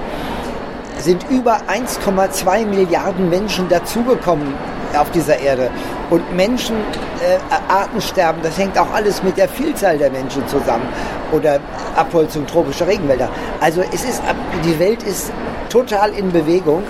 sind 0.98 1.24
über 1.30 1.58
1,2 1.68 2.66
Milliarden 2.66 3.28
Menschen 3.28 3.68
dazugekommen 3.68 4.54
auf 4.96 5.10
dieser 5.10 5.38
Erde. 5.38 5.70
Und 6.10 6.34
Menschen, 6.34 6.76
äh, 6.76 7.38
Artensterben, 7.72 8.42
das 8.42 8.56
hängt 8.56 8.78
auch 8.78 8.92
alles 8.94 9.22
mit 9.22 9.36
der 9.36 9.48
Vielzahl 9.48 9.98
der 9.98 10.10
Menschen 10.10 10.46
zusammen. 10.48 10.88
Oder 11.32 11.58
Abholzung 11.96 12.46
tropischer 12.46 12.86
Regenwälder. 12.86 13.28
Also 13.60 13.82
es 13.92 14.04
ist, 14.04 14.22
die 14.64 14.78
Welt 14.78 15.02
ist 15.02 15.32
total 15.68 16.12
in 16.12 16.30
Bewegung, 16.30 16.84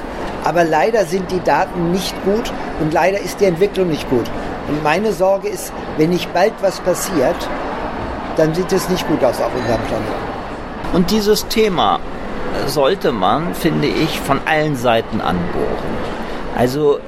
aber 0.44 0.64
leider 0.64 1.04
sind 1.06 1.30
die 1.32 1.42
Daten 1.42 1.90
nicht 1.90 2.14
gut 2.24 2.52
und 2.80 2.92
leider 2.92 3.18
ist 3.18 3.40
die 3.40 3.46
Entwicklung 3.46 3.88
nicht 3.88 4.08
gut. 4.10 4.30
Und 4.68 4.82
meine 4.82 5.12
Sorge 5.12 5.48
ist, 5.48 5.72
wenn 5.96 6.10
nicht 6.10 6.32
bald 6.32 6.54
was 6.60 6.80
passiert, 6.80 7.36
dann 8.36 8.54
sieht 8.54 8.72
es 8.72 8.88
nicht 8.88 9.06
gut 9.08 9.22
aus 9.24 9.40
auf 9.40 9.54
unserem 9.54 9.80
Planeten. 9.82 10.36
Und 10.92 11.10
dieses 11.10 11.46
Thema 11.48 12.00
sollte 12.66 13.12
man, 13.12 13.54
finde 13.54 13.88
ich, 13.88 14.20
von 14.20 14.40
allen 14.46 14.76
Seiten 14.76 15.20
anbohren. 15.20 15.96
Also 16.56 16.98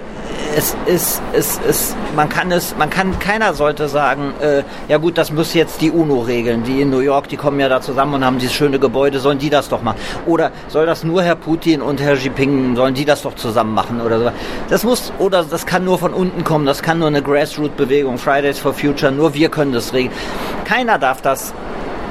es 0.59 0.75
ist, 0.87 1.23
es 1.33 1.59
ist, 1.59 1.97
man 2.17 2.29
kann 2.29 2.51
es, 2.51 2.77
man 2.77 2.91
kann, 2.91 3.17
keiner 3.21 3.55
sollte 3.55 3.89
sagen, 3.89 4.35
äh, 4.41 4.65
ja 4.89 4.99
gut, 4.99 5.17
das 5.17 5.31
muss 5.31 5.55
jetzt 5.55 5.81
die 5.81 5.93
UNO 5.93 6.23
regeln. 6.23 6.65
Die 6.65 6.81
in 6.81 6.91
New 6.91 6.99
York, 6.99 7.29
die 7.29 7.37
kommen 7.37 7.61
ja 7.61 7.69
da 7.69 7.81
zusammen 7.81 8.15
und 8.15 8.25
haben 8.25 8.41
dieses 8.41 8.57
schöne 8.57 8.81
Gebäude, 8.81 9.21
sollen 9.21 9.39
die 9.39 9.51
das 9.51 9.69
doch 9.69 9.83
machen? 9.83 9.99
Oder 10.27 10.51
soll 10.67 10.85
das 10.85 11.05
nur 11.05 11.23
Herr 11.23 11.37
Putin 11.37 11.81
und 11.81 12.01
Herr 12.01 12.15
Jinping, 12.15 12.75
sollen 12.75 12.95
die 12.95 13.05
das 13.05 13.23
doch 13.23 13.37
zusammen 13.37 13.73
machen 13.73 14.01
oder 14.01 14.19
so? 14.19 14.31
Das 14.69 14.83
muss, 14.83 15.13
oder 15.21 15.45
das 15.45 15.65
kann 15.65 15.85
nur 15.85 15.97
von 15.97 16.13
unten 16.13 16.43
kommen, 16.43 16.67
das 16.67 16.83
kann 16.83 16.99
nur 16.99 17.07
eine 17.07 17.23
Grassroot-Bewegung, 17.23 18.19
Fridays 18.19 18.59
for 18.59 18.75
Future, 18.75 19.13
nur 19.13 19.35
wir 19.35 19.51
können 19.51 19.73
das 19.73 19.93
regeln. 19.93 20.13
Keiner 20.65 20.99
darf 20.99 21.23
das 21.23 21.55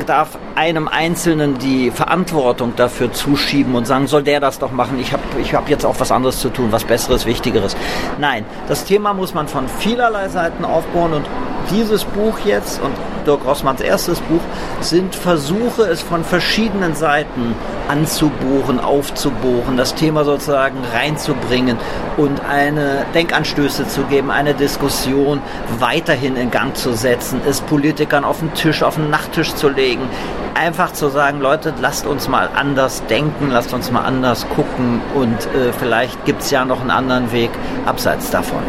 darf 0.05 0.37
einem 0.55 0.87
Einzelnen 0.87 1.57
die 1.57 1.91
Verantwortung 1.91 2.73
dafür 2.75 3.11
zuschieben 3.11 3.75
und 3.75 3.85
sagen, 3.85 4.07
soll 4.07 4.23
der 4.23 4.39
das 4.39 4.59
doch 4.59 4.71
machen, 4.71 4.99
ich 4.99 5.13
habe 5.13 5.23
ich 5.39 5.53
hab 5.53 5.69
jetzt 5.69 5.85
auch 5.85 5.99
was 5.99 6.11
anderes 6.11 6.39
zu 6.39 6.49
tun, 6.49 6.71
was 6.71 6.83
Besseres, 6.83 7.25
Wichtigeres. 7.25 7.75
Nein, 8.19 8.45
das 8.67 8.85
Thema 8.85 9.13
muss 9.13 9.33
man 9.33 9.47
von 9.47 9.67
vielerlei 9.67 10.29
Seiten 10.29 10.65
aufbauen 10.65 11.13
und 11.13 11.25
dieses 11.71 12.05
Buch 12.05 12.39
jetzt 12.45 12.81
und 12.81 12.93
Dirk 13.27 13.45
Rossmanns 13.45 13.81
erstes 13.81 14.19
Buch 14.21 14.41
sind 14.81 15.13
Versuche, 15.13 15.83
es 15.83 16.01
von 16.01 16.23
verschiedenen 16.23 16.95
Seiten 16.95 17.55
anzubohren, 17.87 18.79
aufzubohren, 18.79 19.77
das 19.77 19.93
Thema 19.93 20.23
sozusagen 20.23 20.77
reinzubringen 20.93 21.77
und 22.15 22.41
eine 22.49 23.05
Denkanstöße 23.13 23.87
zu 23.87 24.03
geben, 24.03 24.31
eine 24.31 24.53
Diskussion 24.53 25.41
weiterhin 25.79 26.35
in 26.37 26.51
Gang 26.51 26.75
zu 26.75 26.93
setzen, 26.93 27.41
es 27.47 27.61
Politikern 27.61 28.23
auf 28.23 28.39
den 28.39 28.53
Tisch, 28.53 28.81
auf 28.81 28.95
den 28.95 29.09
Nachttisch 29.09 29.53
zu 29.53 29.69
legen, 29.69 30.09
einfach 30.55 30.93
zu 30.93 31.09
sagen, 31.09 31.39
Leute, 31.39 31.73
lasst 31.81 32.05
uns 32.07 32.27
mal 32.27 32.49
anders 32.55 33.05
denken, 33.07 33.49
lasst 33.51 33.73
uns 33.73 33.91
mal 33.91 34.01
anders 34.01 34.47
gucken 34.49 35.01
und 35.13 35.45
äh, 35.53 35.71
vielleicht 35.77 36.25
gibt 36.25 36.41
es 36.41 36.51
ja 36.51 36.65
noch 36.65 36.81
einen 36.81 36.91
anderen 36.91 37.31
Weg 37.31 37.51
abseits 37.85 38.31
davon. 38.31 38.63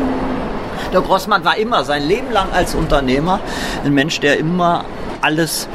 Der 0.93 1.01
Grossmann 1.01 1.45
war 1.45 1.57
immer 1.57 1.85
sein 1.85 2.07
Leben 2.07 2.31
lang 2.33 2.49
als 2.53 2.75
Unternehmer 2.75 3.41
ein 3.85 3.93
Mensch, 3.93 4.21
der 4.21 4.39
immer 4.39 4.85
alles 5.21 5.69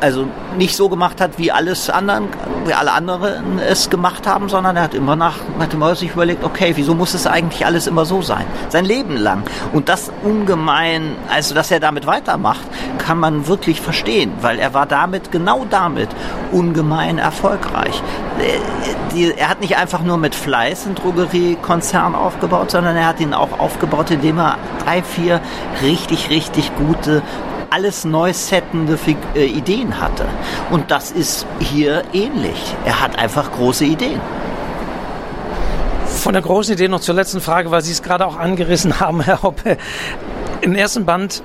also 0.00 0.26
nicht 0.56 0.76
so 0.76 0.88
gemacht 0.88 1.20
hat, 1.20 1.38
wie 1.38 1.50
alles 1.50 1.90
anderen, 1.90 2.28
wie 2.66 2.74
alle 2.74 2.92
anderen 2.92 3.58
es 3.58 3.90
gemacht 3.90 4.26
haben, 4.26 4.48
sondern 4.48 4.76
er 4.76 4.82
hat 4.82 4.94
immer 4.94 5.16
nach, 5.16 5.36
hat 5.58 5.98
sich 5.98 6.12
überlegt, 6.12 6.44
okay, 6.44 6.72
wieso 6.76 6.94
muss 6.94 7.14
es 7.14 7.26
eigentlich 7.26 7.64
alles 7.66 7.86
immer 7.86 8.04
so 8.04 8.22
sein? 8.22 8.44
Sein 8.68 8.84
Leben 8.84 9.16
lang. 9.16 9.42
Und 9.72 9.88
das 9.88 10.10
ungemein, 10.22 11.16
also 11.32 11.54
dass 11.54 11.70
er 11.70 11.80
damit 11.80 12.06
weitermacht, 12.06 12.64
kann 12.98 13.18
man 13.18 13.46
wirklich 13.46 13.80
verstehen, 13.80 14.32
weil 14.40 14.58
er 14.58 14.74
war 14.74 14.86
damit, 14.86 15.32
genau 15.32 15.66
damit, 15.68 16.08
ungemein 16.52 17.18
erfolgreich. 17.18 18.02
Er 19.38 19.48
hat 19.48 19.60
nicht 19.60 19.76
einfach 19.76 20.02
nur 20.02 20.16
mit 20.16 20.34
Fleiß 20.34 20.86
einen 20.86 20.94
Drogeriekonzern 20.94 22.14
aufgebaut, 22.14 22.70
sondern 22.70 22.96
er 22.96 23.06
hat 23.06 23.20
ihn 23.20 23.34
auch 23.34 23.58
aufgebaut, 23.58 24.10
indem 24.10 24.38
er 24.38 24.56
drei, 24.84 25.02
vier 25.02 25.40
richtig, 25.82 26.30
richtig 26.30 26.72
gute 26.76 27.22
alles 27.74 28.04
neu 28.04 28.32
settende 28.32 28.96
äh, 29.34 29.46
Ideen 29.46 30.00
hatte. 30.00 30.26
Und 30.70 30.90
das 30.92 31.10
ist 31.10 31.44
hier 31.58 32.04
ähnlich. 32.12 32.74
Er 32.84 33.00
hat 33.00 33.18
einfach 33.18 33.50
große 33.50 33.84
Ideen. 33.84 34.20
Von 36.06 36.34
der 36.34 36.42
großen 36.42 36.74
Idee 36.74 36.86
noch 36.86 37.00
zur 37.00 37.16
letzten 37.16 37.40
Frage, 37.40 37.72
weil 37.72 37.82
Sie 37.82 37.90
es 37.90 38.02
gerade 38.02 38.26
auch 38.26 38.38
angerissen 38.38 39.00
haben, 39.00 39.20
Herr 39.20 39.42
Hoppe. 39.42 39.76
Im 40.60 40.76
ersten 40.76 41.04
Band 41.04 41.42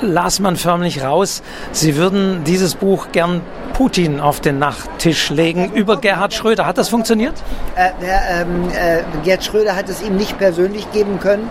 las 0.00 0.40
man 0.40 0.56
förmlich 0.56 1.02
raus, 1.02 1.42
Sie 1.72 1.96
würden 1.96 2.42
dieses 2.44 2.74
Buch 2.74 3.08
gern 3.12 3.42
Putin 3.74 4.20
auf 4.20 4.40
den 4.40 4.58
Nachttisch 4.58 5.30
legen 5.30 5.72
über 5.72 5.96
Gerhard 5.96 6.34
Schröder. 6.34 6.66
Hat 6.66 6.78
das 6.78 6.88
funktioniert? 6.88 7.34
Äh, 7.76 7.90
der, 8.00 8.42
ähm, 8.42 8.68
äh, 8.70 9.02
Gerhard 9.24 9.44
Schröder 9.44 9.76
hat 9.76 9.88
es 9.88 10.02
ihm 10.02 10.16
nicht 10.16 10.38
persönlich 10.38 10.90
geben 10.92 11.18
können, 11.20 11.48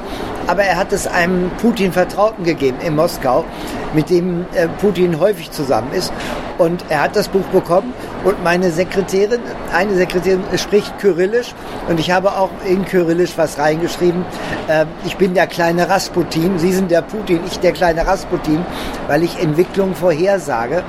aber 0.48 0.64
er 0.64 0.78
hat 0.78 0.94
es 0.94 1.08
einem 1.08 1.50
Putin-Vertrauten 1.62 2.44
gegeben 2.44 2.78
in 2.82 2.96
Moskau, 2.96 3.46
mit 3.94 4.10
dem 4.10 4.46
äh, 4.54 4.68
Putin 4.80 5.20
häufig 5.20 5.52
zusammen 5.52 5.92
ist. 5.94 6.12
Und 6.58 6.84
er 6.90 7.04
hat 7.04 7.16
das 7.16 7.30
Buch 7.30 7.46
bekommen 7.54 7.94
und 8.26 8.44
meine 8.44 8.72
Sekretärin, 8.72 9.40
eine 9.74 9.96
Sekretärin 9.96 10.44
spricht 10.58 11.00
Kyrillisch 11.00 11.54
und 11.88 12.00
ich 12.00 12.12
habe 12.12 12.36
auch 12.36 12.50
in 12.66 12.84
Kyrillisch 12.86 13.38
was 13.38 13.58
reingeschrieben. 13.58 14.26
Äh, 14.68 14.86
ich 15.06 15.16
bin 15.16 15.34
der 15.34 15.48
kleine 15.48 15.90
Rasputin, 15.90 16.60
Sie 16.60 16.74
sind 16.74 16.92
der 16.92 17.02
Putin, 17.02 17.42
ich 17.48 17.60
der 17.60 17.72
kleine 17.72 18.06
Rasputin, 18.06 18.66
weil 19.08 19.24
ich 19.24 19.42
Entwicklung 19.42 19.96
vorhersage. 19.96 20.84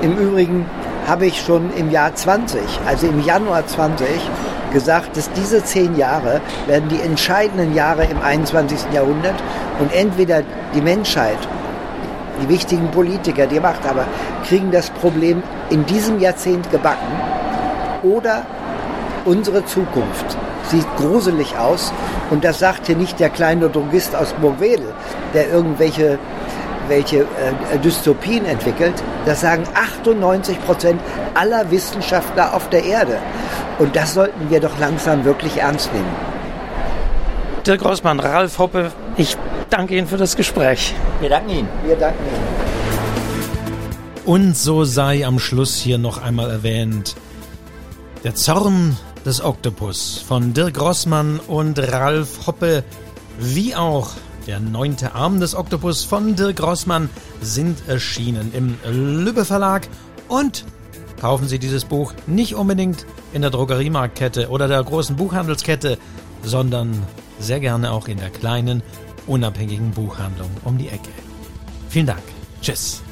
Im 0.00 0.16
Übrigen 0.16 0.66
habe 1.06 1.26
ich 1.26 1.40
schon 1.40 1.70
im 1.76 1.90
Jahr 1.90 2.14
20, 2.14 2.60
also 2.86 3.06
im 3.06 3.22
Januar 3.24 3.66
20, 3.66 4.06
gesagt, 4.72 5.16
dass 5.16 5.30
diese 5.32 5.62
zehn 5.62 5.96
Jahre 5.96 6.40
werden 6.66 6.88
die 6.88 7.00
entscheidenden 7.00 7.74
Jahre 7.74 8.04
im 8.04 8.20
21. 8.20 8.92
Jahrhundert 8.92 9.36
und 9.78 9.92
entweder 9.94 10.42
die 10.74 10.80
Menschheit, 10.80 11.38
die 12.42 12.48
wichtigen 12.48 12.90
Politiker, 12.90 13.46
die 13.46 13.60
Machthaber, 13.60 14.06
kriegen 14.46 14.70
das 14.70 14.90
Problem 14.90 15.42
in 15.70 15.84
diesem 15.86 16.20
Jahrzehnt 16.20 16.70
gebacken 16.70 17.06
oder 18.02 18.44
unsere 19.24 19.64
Zukunft 19.64 20.36
sieht 20.68 20.86
gruselig 20.96 21.56
aus 21.56 21.92
und 22.30 22.44
das 22.44 22.58
sagt 22.58 22.86
hier 22.86 22.96
nicht 22.96 23.20
der 23.20 23.30
kleine 23.30 23.68
Drogist 23.68 24.14
aus 24.16 24.32
Burgwedel, 24.34 24.92
der 25.34 25.50
irgendwelche 25.50 26.18
welche 26.88 27.20
äh, 27.20 27.78
Dystopien 27.82 28.44
entwickelt, 28.44 28.94
das 29.24 29.40
sagen 29.40 29.64
98 29.74 30.60
Prozent 30.64 31.00
aller 31.34 31.70
Wissenschaftler 31.70 32.54
auf 32.54 32.68
der 32.68 32.84
Erde. 32.84 33.18
Und 33.78 33.96
das 33.96 34.14
sollten 34.14 34.50
wir 34.50 34.60
doch 34.60 34.78
langsam 34.78 35.24
wirklich 35.24 35.58
ernst 35.58 35.92
nehmen. 35.92 36.14
Dirk 37.66 37.80
Grossmann, 37.80 38.20
Ralf 38.20 38.58
Hoppe, 38.58 38.92
ich 39.16 39.36
danke 39.74 39.96
Ihnen 39.98 40.06
für 40.06 40.16
das 40.16 40.36
Gespräch. 40.36 40.94
Wir 41.20 41.28
danken 41.28 41.50
Ihnen. 41.50 41.68
Wir 41.84 41.96
danken 41.96 42.22
Ihnen. 42.24 42.44
Und 44.24 44.56
so 44.56 44.84
sei 44.84 45.26
am 45.26 45.40
Schluss 45.40 45.76
hier 45.76 45.98
noch 45.98 46.22
einmal 46.22 46.48
erwähnt, 46.48 47.16
der 48.22 48.36
Zorn 48.36 48.96
des 49.26 49.42
Oktopus 49.42 50.18
von 50.18 50.54
Dirk 50.54 50.74
Grossmann 50.74 51.40
und 51.40 51.78
Ralf 51.78 52.46
Hoppe, 52.46 52.84
wie 53.38 53.74
auch 53.74 54.12
der 54.46 54.60
neunte 54.60 55.14
Arm 55.14 55.40
des 55.40 55.56
Oktopus 55.56 56.04
von 56.04 56.36
Dirk 56.36 56.62
Rossmann 56.62 57.10
sind 57.40 57.88
erschienen 57.88 58.52
im 58.54 58.78
Lübbe 59.24 59.44
Verlag 59.44 59.88
und 60.28 60.64
kaufen 61.20 61.48
Sie 61.48 61.58
dieses 61.58 61.84
Buch 61.84 62.12
nicht 62.26 62.54
unbedingt 62.54 63.06
in 63.32 63.42
der 63.42 63.50
Drogeriemarktkette 63.50 64.50
oder 64.50 64.68
der 64.68 64.84
großen 64.84 65.16
Buchhandelskette, 65.16 65.98
sondern 66.44 67.02
sehr 67.40 67.58
gerne 67.58 67.90
auch 67.90 68.06
in 68.06 68.18
der 68.18 68.30
kleinen, 68.30 68.82
unabhängigen 69.26 69.90
Buchhandlung 69.90 70.50
um 70.64 70.78
die 70.78 70.88
Ecke. 70.88 71.10
Vielen 71.88 72.06
Dank. 72.06 72.22
Tschüss. 72.60 73.02